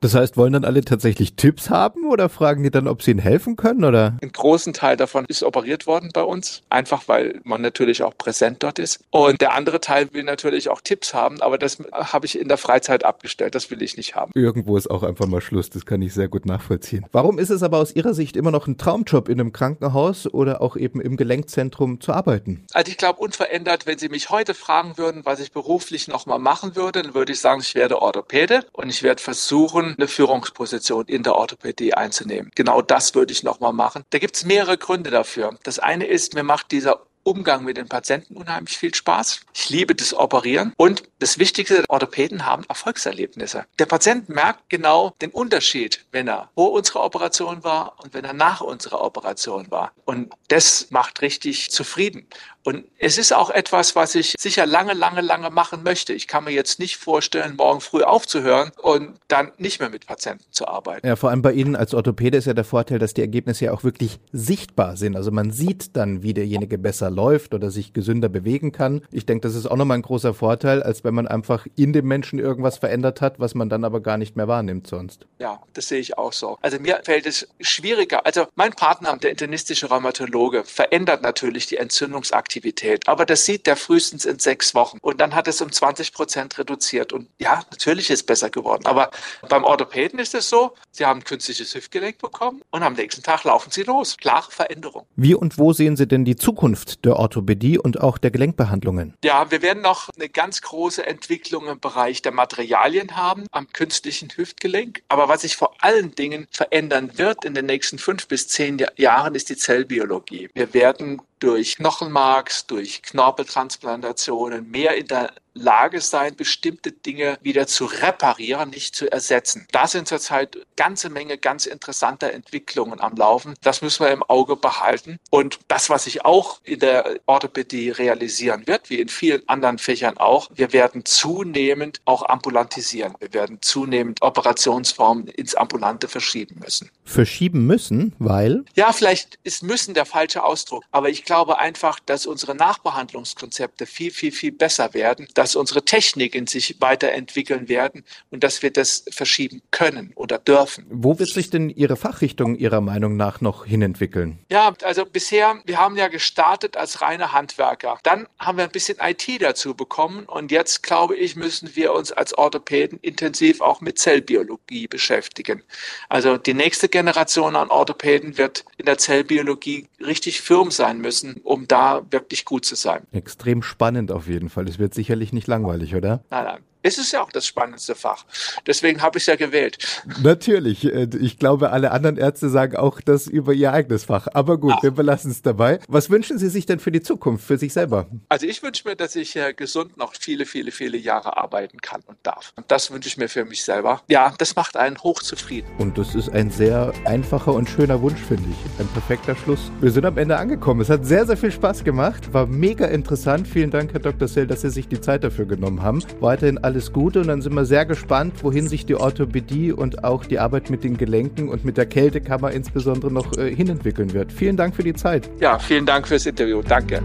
das 0.00 0.14
heißt, 0.14 0.36
wollen 0.36 0.52
dann 0.52 0.64
alle 0.64 0.82
tatsächlich 0.82 1.34
Tipps 1.34 1.70
haben 1.70 2.06
oder 2.06 2.28
fragen 2.28 2.62
die 2.62 2.70
dann, 2.70 2.88
ob 2.88 3.02
sie 3.02 3.12
ihnen 3.12 3.20
helfen 3.20 3.56
können 3.56 3.84
oder? 3.84 4.16
Ein 4.22 4.32
großen 4.32 4.72
Teil 4.72 4.96
davon 4.96 5.24
ist 5.26 5.42
operiert 5.42 5.86
worden 5.86 6.10
bei 6.12 6.22
uns, 6.22 6.62
einfach 6.68 7.08
weil 7.08 7.40
man 7.44 7.60
natürlich 7.60 8.02
auch 8.02 8.16
präsent 8.16 8.62
dort 8.62 8.78
ist. 8.78 9.00
Und 9.10 9.40
der 9.40 9.54
andere 9.54 9.80
Teil 9.80 10.12
will 10.12 10.24
natürlich 10.24 10.68
auch 10.68 10.80
Tipps 10.80 11.14
haben, 11.14 11.40
aber 11.42 11.58
das 11.58 11.78
habe 11.92 12.26
ich 12.26 12.38
in 12.38 12.48
der 12.48 12.58
Freizeit 12.58 13.04
abgestellt. 13.04 13.54
Das 13.54 13.70
will 13.70 13.82
ich 13.82 13.96
nicht 13.96 14.14
haben. 14.14 14.32
Irgendwo 14.34 14.76
ist 14.76 14.90
auch 14.90 15.02
einfach 15.02 15.26
mal 15.26 15.40
Schluss, 15.40 15.70
das 15.70 15.86
kann 15.86 16.02
ich 16.02 16.14
sehr 16.14 16.28
gut 16.28 16.46
nachvollziehen. 16.46 17.06
Warum 17.12 17.38
ist 17.38 17.50
es 17.50 17.62
aber 17.62 17.78
aus 17.78 17.94
Ihrer 17.94 18.14
Sicht 18.14 18.36
immer 18.36 18.50
noch 18.50 18.66
ein 18.66 18.78
Traumjob 18.78 19.28
in 19.28 19.40
einem 19.40 19.52
Krankenhaus 19.52 20.26
oder 20.26 20.60
auch 20.60 20.76
eben 20.76 21.00
im 21.00 21.16
Gelenkzentrum 21.16 22.00
zu 22.00 22.12
arbeiten? 22.12 22.64
Also 22.72 22.90
ich 22.90 22.98
glaube 22.98 23.20
unverändert, 23.20 23.86
wenn 23.86 23.98
Sie 23.98 24.08
mich 24.08 24.30
heute 24.30 24.54
fragen 24.54 24.98
würden, 24.98 25.24
was 25.24 25.40
ich 25.40 25.52
beruflich 25.52 26.08
nochmal 26.08 26.38
machen 26.38 26.76
würde, 26.76 27.02
dann 27.02 27.14
würde 27.14 27.32
ich 27.32 27.40
sagen, 27.40 27.60
ich 27.60 27.74
werde 27.74 28.00
Orthopäde 28.00 28.64
und 28.72 28.88
ich 28.90 29.02
werde 29.02 29.17
versuchen, 29.20 29.94
eine 29.96 30.08
Führungsposition 30.08 31.06
in 31.06 31.22
der 31.22 31.34
Orthopädie 31.34 31.94
einzunehmen. 31.94 32.50
Genau 32.54 32.82
das 32.82 33.14
würde 33.14 33.32
ich 33.32 33.42
nochmal 33.42 33.72
machen. 33.72 34.04
Da 34.10 34.18
gibt 34.18 34.36
es 34.36 34.44
mehrere 34.44 34.78
Gründe 34.78 35.10
dafür. 35.10 35.58
Das 35.62 35.78
eine 35.78 36.06
ist, 36.06 36.34
mir 36.34 36.42
macht 36.42 36.72
dieser 36.72 37.02
Umgang 37.28 37.64
mit 37.64 37.76
den 37.76 37.88
Patienten 37.88 38.36
unheimlich 38.36 38.78
viel 38.78 38.94
Spaß. 38.94 39.40
Ich 39.54 39.68
liebe 39.68 39.94
das 39.94 40.14
Operieren. 40.14 40.72
Und 40.78 41.02
das 41.18 41.38
Wichtigste, 41.38 41.84
Orthopäden 41.88 42.46
haben 42.46 42.64
Erfolgserlebnisse. 42.68 43.66
Der 43.78 43.84
Patient 43.84 44.30
merkt 44.30 44.70
genau 44.70 45.14
den 45.20 45.30
Unterschied, 45.30 46.06
wenn 46.10 46.26
er 46.26 46.50
vor 46.54 46.72
unserer 46.72 47.04
Operation 47.04 47.62
war 47.64 47.96
und 48.02 48.14
wenn 48.14 48.24
er 48.24 48.32
nach 48.32 48.62
unserer 48.62 49.02
Operation 49.02 49.70
war. 49.70 49.92
Und 50.06 50.32
das 50.48 50.86
macht 50.90 51.20
richtig 51.20 51.70
zufrieden. 51.70 52.26
Und 52.68 52.84
es 52.98 53.16
ist 53.16 53.34
auch 53.34 53.48
etwas, 53.48 53.96
was 53.96 54.14
ich 54.14 54.34
sicher 54.38 54.66
lange, 54.66 54.92
lange, 54.92 55.22
lange 55.22 55.48
machen 55.48 55.82
möchte. 55.84 56.12
Ich 56.12 56.28
kann 56.28 56.44
mir 56.44 56.50
jetzt 56.50 56.78
nicht 56.78 56.98
vorstellen, 56.98 57.54
morgen 57.56 57.80
früh 57.80 58.02
aufzuhören 58.02 58.72
und 58.82 59.14
dann 59.26 59.52
nicht 59.56 59.80
mehr 59.80 59.88
mit 59.88 60.04
Patienten 60.04 60.44
zu 60.50 60.68
arbeiten. 60.68 61.06
Ja, 61.06 61.16
vor 61.16 61.30
allem 61.30 61.40
bei 61.40 61.52
Ihnen 61.52 61.76
als 61.76 61.94
Orthopäde 61.94 62.36
ist 62.36 62.44
ja 62.44 62.52
der 62.52 62.64
Vorteil, 62.64 62.98
dass 62.98 63.14
die 63.14 63.22
Ergebnisse 63.22 63.64
ja 63.64 63.72
auch 63.72 63.84
wirklich 63.84 64.20
sichtbar 64.32 64.98
sind. 64.98 65.16
Also 65.16 65.30
man 65.30 65.50
sieht 65.50 65.96
dann, 65.96 66.22
wie 66.22 66.34
derjenige 66.34 66.76
besser 66.76 67.10
läuft 67.10 67.54
oder 67.54 67.70
sich 67.70 67.94
gesünder 67.94 68.28
bewegen 68.28 68.70
kann. 68.70 69.00
Ich 69.12 69.24
denke, 69.24 69.48
das 69.48 69.56
ist 69.56 69.64
auch 69.64 69.76
nochmal 69.76 69.96
ein 69.96 70.02
großer 70.02 70.34
Vorteil, 70.34 70.82
als 70.82 71.04
wenn 71.04 71.14
man 71.14 71.26
einfach 71.26 71.66
in 71.74 71.94
dem 71.94 72.06
Menschen 72.06 72.38
irgendwas 72.38 72.76
verändert 72.76 73.22
hat, 73.22 73.40
was 73.40 73.54
man 73.54 73.70
dann 73.70 73.82
aber 73.82 74.02
gar 74.02 74.18
nicht 74.18 74.36
mehr 74.36 74.46
wahrnimmt 74.46 74.88
sonst. 74.88 75.26
Ja, 75.38 75.62
das 75.72 75.88
sehe 75.88 76.00
ich 76.00 76.18
auch 76.18 76.34
so. 76.34 76.58
Also 76.60 76.78
mir 76.78 77.00
fällt 77.02 77.24
es 77.24 77.48
schwieriger. 77.60 78.26
Also 78.26 78.44
mein 78.56 78.74
Partner, 78.74 79.16
der 79.16 79.30
internistische 79.30 79.88
Rheumatologe, 79.88 80.64
verändert 80.64 81.22
natürlich 81.22 81.64
die 81.64 81.78
Entzündungsaktivität. 81.78 82.57
Aber 83.06 83.26
das 83.26 83.44
sieht 83.44 83.66
der 83.66 83.76
frühestens 83.76 84.24
in 84.24 84.38
sechs 84.38 84.74
Wochen. 84.74 84.98
Und 85.00 85.20
dann 85.20 85.34
hat 85.34 85.48
es 85.48 85.60
um 85.60 85.70
20 85.70 86.12
Prozent 86.12 86.58
reduziert. 86.58 87.12
Und 87.12 87.28
ja, 87.38 87.62
natürlich 87.70 88.10
ist 88.10 88.20
es 88.20 88.26
besser 88.26 88.50
geworden. 88.50 88.86
Aber 88.86 89.10
beim 89.48 89.64
Orthopäden 89.64 90.18
ist 90.18 90.34
es 90.34 90.48
so, 90.48 90.74
sie 90.90 91.04
haben 91.04 91.20
ein 91.20 91.24
künstliches 91.24 91.74
Hüftgelenk 91.74 92.18
bekommen 92.18 92.62
und 92.70 92.82
am 92.82 92.94
nächsten 92.94 93.22
Tag 93.22 93.44
laufen 93.44 93.70
sie 93.70 93.82
los. 93.82 94.16
Klare 94.16 94.50
Veränderung. 94.50 95.06
Wie 95.16 95.34
und 95.34 95.58
wo 95.58 95.72
sehen 95.72 95.96
Sie 95.96 96.06
denn 96.06 96.24
die 96.24 96.36
Zukunft 96.36 97.04
der 97.04 97.16
Orthopädie 97.16 97.78
und 97.78 98.00
auch 98.00 98.18
der 98.18 98.30
Gelenkbehandlungen? 98.30 99.14
Ja, 99.24 99.50
wir 99.50 99.62
werden 99.62 99.82
noch 99.82 100.08
eine 100.16 100.28
ganz 100.28 100.62
große 100.62 101.06
Entwicklung 101.06 101.68
im 101.68 101.80
Bereich 101.80 102.22
der 102.22 102.32
Materialien 102.32 103.16
haben 103.16 103.46
am 103.52 103.68
künstlichen 103.72 104.30
Hüftgelenk. 104.34 105.02
Aber 105.08 105.28
was 105.28 105.42
sich 105.42 105.56
vor 105.56 105.74
allen 105.80 106.14
Dingen 106.14 106.46
verändern 106.50 107.12
wird 107.16 107.44
in 107.44 107.54
den 107.54 107.66
nächsten 107.66 107.98
fünf 107.98 108.28
bis 108.28 108.48
zehn 108.48 108.84
Jahren, 108.96 109.34
ist 109.34 109.48
die 109.48 109.56
Zellbiologie. 109.56 110.48
Wir 110.54 110.74
werden 110.74 111.20
durch 111.38 111.76
Knochenmarks, 111.76 112.66
durch 112.66 113.02
Knorpeltransplantationen 113.02 114.70
mehr 114.70 114.96
in 114.96 115.06
der 115.06 115.32
Lage 115.58 116.00
sein, 116.00 116.36
bestimmte 116.36 116.92
Dinge 116.92 117.38
wieder 117.42 117.66
zu 117.66 117.84
reparieren, 117.86 118.70
nicht 118.70 118.94
zu 118.94 119.10
ersetzen. 119.10 119.66
Da 119.72 119.86
sind 119.86 120.08
zurzeit 120.08 120.58
ganze 120.76 121.10
Menge 121.10 121.38
ganz 121.38 121.66
interessanter 121.66 122.32
Entwicklungen 122.32 123.00
am 123.00 123.16
Laufen. 123.16 123.54
Das 123.62 123.82
müssen 123.82 124.04
wir 124.04 124.12
im 124.12 124.22
Auge 124.22 124.56
behalten. 124.56 125.18
Und 125.30 125.60
das, 125.68 125.90
was 125.90 126.04
sich 126.04 126.24
auch 126.24 126.60
in 126.64 126.80
der 126.80 127.20
Orthopädie 127.26 127.90
realisieren 127.90 128.66
wird, 128.66 128.90
wie 128.90 129.00
in 129.00 129.08
vielen 129.08 129.48
anderen 129.48 129.78
Fächern 129.78 130.16
auch, 130.18 130.48
wir 130.54 130.72
werden 130.72 131.04
zunehmend 131.04 132.00
auch 132.04 132.28
ambulantisieren. 132.28 133.14
Wir 133.20 133.32
werden 133.32 133.58
zunehmend 133.60 134.22
Operationsformen 134.22 135.28
ins 135.28 135.54
Ambulante 135.54 136.08
verschieben 136.08 136.60
müssen. 136.60 136.90
Verschieben 137.04 137.66
müssen, 137.66 138.14
weil? 138.18 138.64
Ja, 138.74 138.92
vielleicht 138.92 139.38
ist 139.44 139.62
müssen 139.62 139.94
der 139.94 140.06
falsche 140.06 140.42
Ausdruck. 140.42 140.84
Aber 140.90 141.08
ich 141.08 141.24
glaube 141.24 141.58
einfach, 141.58 142.00
dass 142.00 142.26
unsere 142.26 142.54
Nachbehandlungskonzepte 142.54 143.86
viel, 143.86 144.10
viel, 144.10 144.32
viel 144.32 144.52
besser 144.52 144.94
werden, 144.94 145.28
dass 145.34 145.47
dass 145.48 145.56
unsere 145.56 145.82
Techniken 145.82 146.46
sich 146.46 146.76
weiterentwickeln 146.80 147.70
werden 147.70 148.04
und 148.30 148.44
dass 148.44 148.62
wir 148.62 148.70
das 148.70 149.04
verschieben 149.10 149.62
können 149.70 150.12
oder 150.14 150.36
dürfen. 150.36 150.84
Wo 150.90 151.18
wird 151.18 151.30
sich 151.30 151.48
denn 151.48 151.70
Ihre 151.70 151.96
Fachrichtung 151.96 152.54
Ihrer 152.54 152.82
Meinung 152.82 153.16
nach 153.16 153.40
noch 153.40 153.64
hinentwickeln? 153.64 154.40
Ja, 154.50 154.74
also 154.82 155.06
bisher, 155.06 155.62
wir 155.64 155.78
haben 155.78 155.96
ja 155.96 156.08
gestartet 156.08 156.76
als 156.76 157.00
reine 157.00 157.32
Handwerker. 157.32 157.98
Dann 158.02 158.26
haben 158.38 158.58
wir 158.58 158.64
ein 158.64 158.70
bisschen 158.70 158.98
IT 159.00 159.26
dazu 159.40 159.72
bekommen 159.74 160.24
und 160.26 160.50
jetzt, 160.50 160.82
glaube 160.82 161.16
ich, 161.16 161.34
müssen 161.34 161.74
wir 161.74 161.94
uns 161.94 162.12
als 162.12 162.36
Orthopäden 162.36 162.98
intensiv 163.00 163.62
auch 163.62 163.80
mit 163.80 163.98
Zellbiologie 163.98 164.86
beschäftigen. 164.86 165.62
Also 166.10 166.36
die 166.36 166.52
nächste 166.52 166.90
Generation 166.90 167.56
an 167.56 167.70
Orthopäden 167.70 168.36
wird 168.36 168.66
in 168.76 168.84
der 168.84 168.98
Zellbiologie 168.98 169.88
richtig 170.04 170.42
firm 170.42 170.70
sein 170.70 171.00
müssen, 171.00 171.40
um 171.42 171.66
da 171.66 172.02
wirklich 172.10 172.44
gut 172.44 172.66
zu 172.66 172.74
sein. 172.74 173.06
Extrem 173.12 173.62
spannend 173.62 174.12
auf 174.12 174.28
jeden 174.28 174.50
Fall. 174.50 174.68
Es 174.68 174.78
wird 174.78 174.92
sicherlich 174.92 175.32
nicht 175.32 175.37
nicht 175.38 175.46
langweilig, 175.46 175.94
oder? 175.94 176.24
Nein, 176.30 176.44
nein. 176.44 176.67
Es 176.82 176.96
ist 176.98 177.12
ja 177.12 177.22
auch 177.22 177.32
das 177.32 177.44
spannendste 177.46 177.94
Fach. 177.94 178.24
Deswegen 178.66 179.02
habe 179.02 179.18
ich 179.18 179.24
es 179.24 179.26
ja 179.26 179.36
gewählt. 179.36 179.78
Natürlich. 180.22 180.84
Äh, 180.84 181.08
ich 181.20 181.38
glaube, 181.38 181.70
alle 181.70 181.90
anderen 181.90 182.16
Ärzte 182.16 182.48
sagen 182.48 182.76
auch 182.76 183.00
das 183.00 183.26
über 183.26 183.52
ihr 183.52 183.72
eigenes 183.72 184.04
Fach. 184.04 184.28
Aber 184.32 184.58
gut, 184.58 184.74
Ach. 184.76 184.82
wir 184.82 184.92
belassen 184.92 185.30
es 185.30 185.42
dabei. 185.42 185.80
Was 185.88 186.08
wünschen 186.08 186.38
Sie 186.38 186.48
sich 186.48 186.66
denn 186.66 186.78
für 186.78 186.92
die 186.92 187.02
Zukunft, 187.02 187.44
für 187.44 187.58
sich 187.58 187.72
selber? 187.72 188.06
Also 188.28 188.46
ich 188.46 188.62
wünsche 188.62 188.86
mir, 188.86 188.94
dass 188.94 189.16
ich 189.16 189.34
äh, 189.36 189.54
gesund 189.54 189.96
noch 189.96 190.14
viele, 190.18 190.46
viele, 190.46 190.70
viele 190.70 190.96
Jahre 190.98 191.36
arbeiten 191.36 191.78
kann 191.80 192.02
und 192.06 192.18
darf. 192.22 192.52
Und 192.56 192.70
das 192.70 192.90
wünsche 192.92 193.08
ich 193.08 193.16
mir 193.16 193.28
für 193.28 193.44
mich 193.44 193.64
selber. 193.64 194.02
Ja, 194.08 194.34
das 194.38 194.54
macht 194.54 194.76
einen 194.76 194.98
hochzufrieden. 194.98 195.68
Und 195.78 195.98
das 195.98 196.14
ist 196.14 196.28
ein 196.28 196.50
sehr 196.50 196.92
einfacher 197.04 197.54
und 197.54 197.68
schöner 197.68 198.00
Wunsch, 198.02 198.20
finde 198.20 198.48
ich. 198.50 198.80
Ein 198.80 198.88
perfekter 198.88 199.34
Schluss. 199.34 199.70
Wir 199.80 199.90
sind 199.90 200.06
am 200.06 200.16
Ende 200.16 200.36
angekommen. 200.36 200.80
Es 200.80 200.90
hat 200.90 201.04
sehr, 201.04 201.26
sehr 201.26 201.36
viel 201.36 201.50
Spaß 201.52 201.82
gemacht. 201.82 202.32
War 202.32 202.46
mega 202.46 202.86
interessant. 202.86 203.48
Vielen 203.48 203.70
Dank, 203.70 203.92
Herr 203.92 204.00
Dr. 204.00 204.28
Sell, 204.28 204.46
dass 204.46 204.60
Sie 204.60 204.70
sich 204.70 204.88
die 204.88 205.00
Zeit 205.00 205.24
dafür 205.24 205.46
genommen 205.46 205.82
haben. 205.82 206.02
Weiterhin 206.20 206.58
alles 206.68 206.92
Gute 206.92 207.22
und 207.22 207.28
dann 207.28 207.40
sind 207.40 207.54
wir 207.54 207.64
sehr 207.64 207.86
gespannt, 207.86 208.34
wohin 208.42 208.68
sich 208.68 208.84
die 208.84 208.94
Orthopädie 208.94 209.72
und 209.72 210.04
auch 210.04 210.26
die 210.26 210.38
Arbeit 210.38 210.68
mit 210.68 210.84
den 210.84 210.98
Gelenken 210.98 211.48
und 211.48 211.64
mit 211.64 211.78
der 211.78 211.86
Kältekammer 211.86 212.50
insbesondere 212.50 213.10
noch 213.10 213.38
äh, 213.38 213.54
hinentwickeln 213.54 214.12
wird. 214.12 214.30
Vielen 214.30 214.58
Dank 214.58 214.76
für 214.76 214.82
die 214.82 214.92
Zeit. 214.92 215.30
Ja, 215.40 215.58
vielen 215.58 215.86
Dank 215.86 216.06
fürs 216.06 216.26
Interview. 216.26 216.60
Danke. 216.60 217.00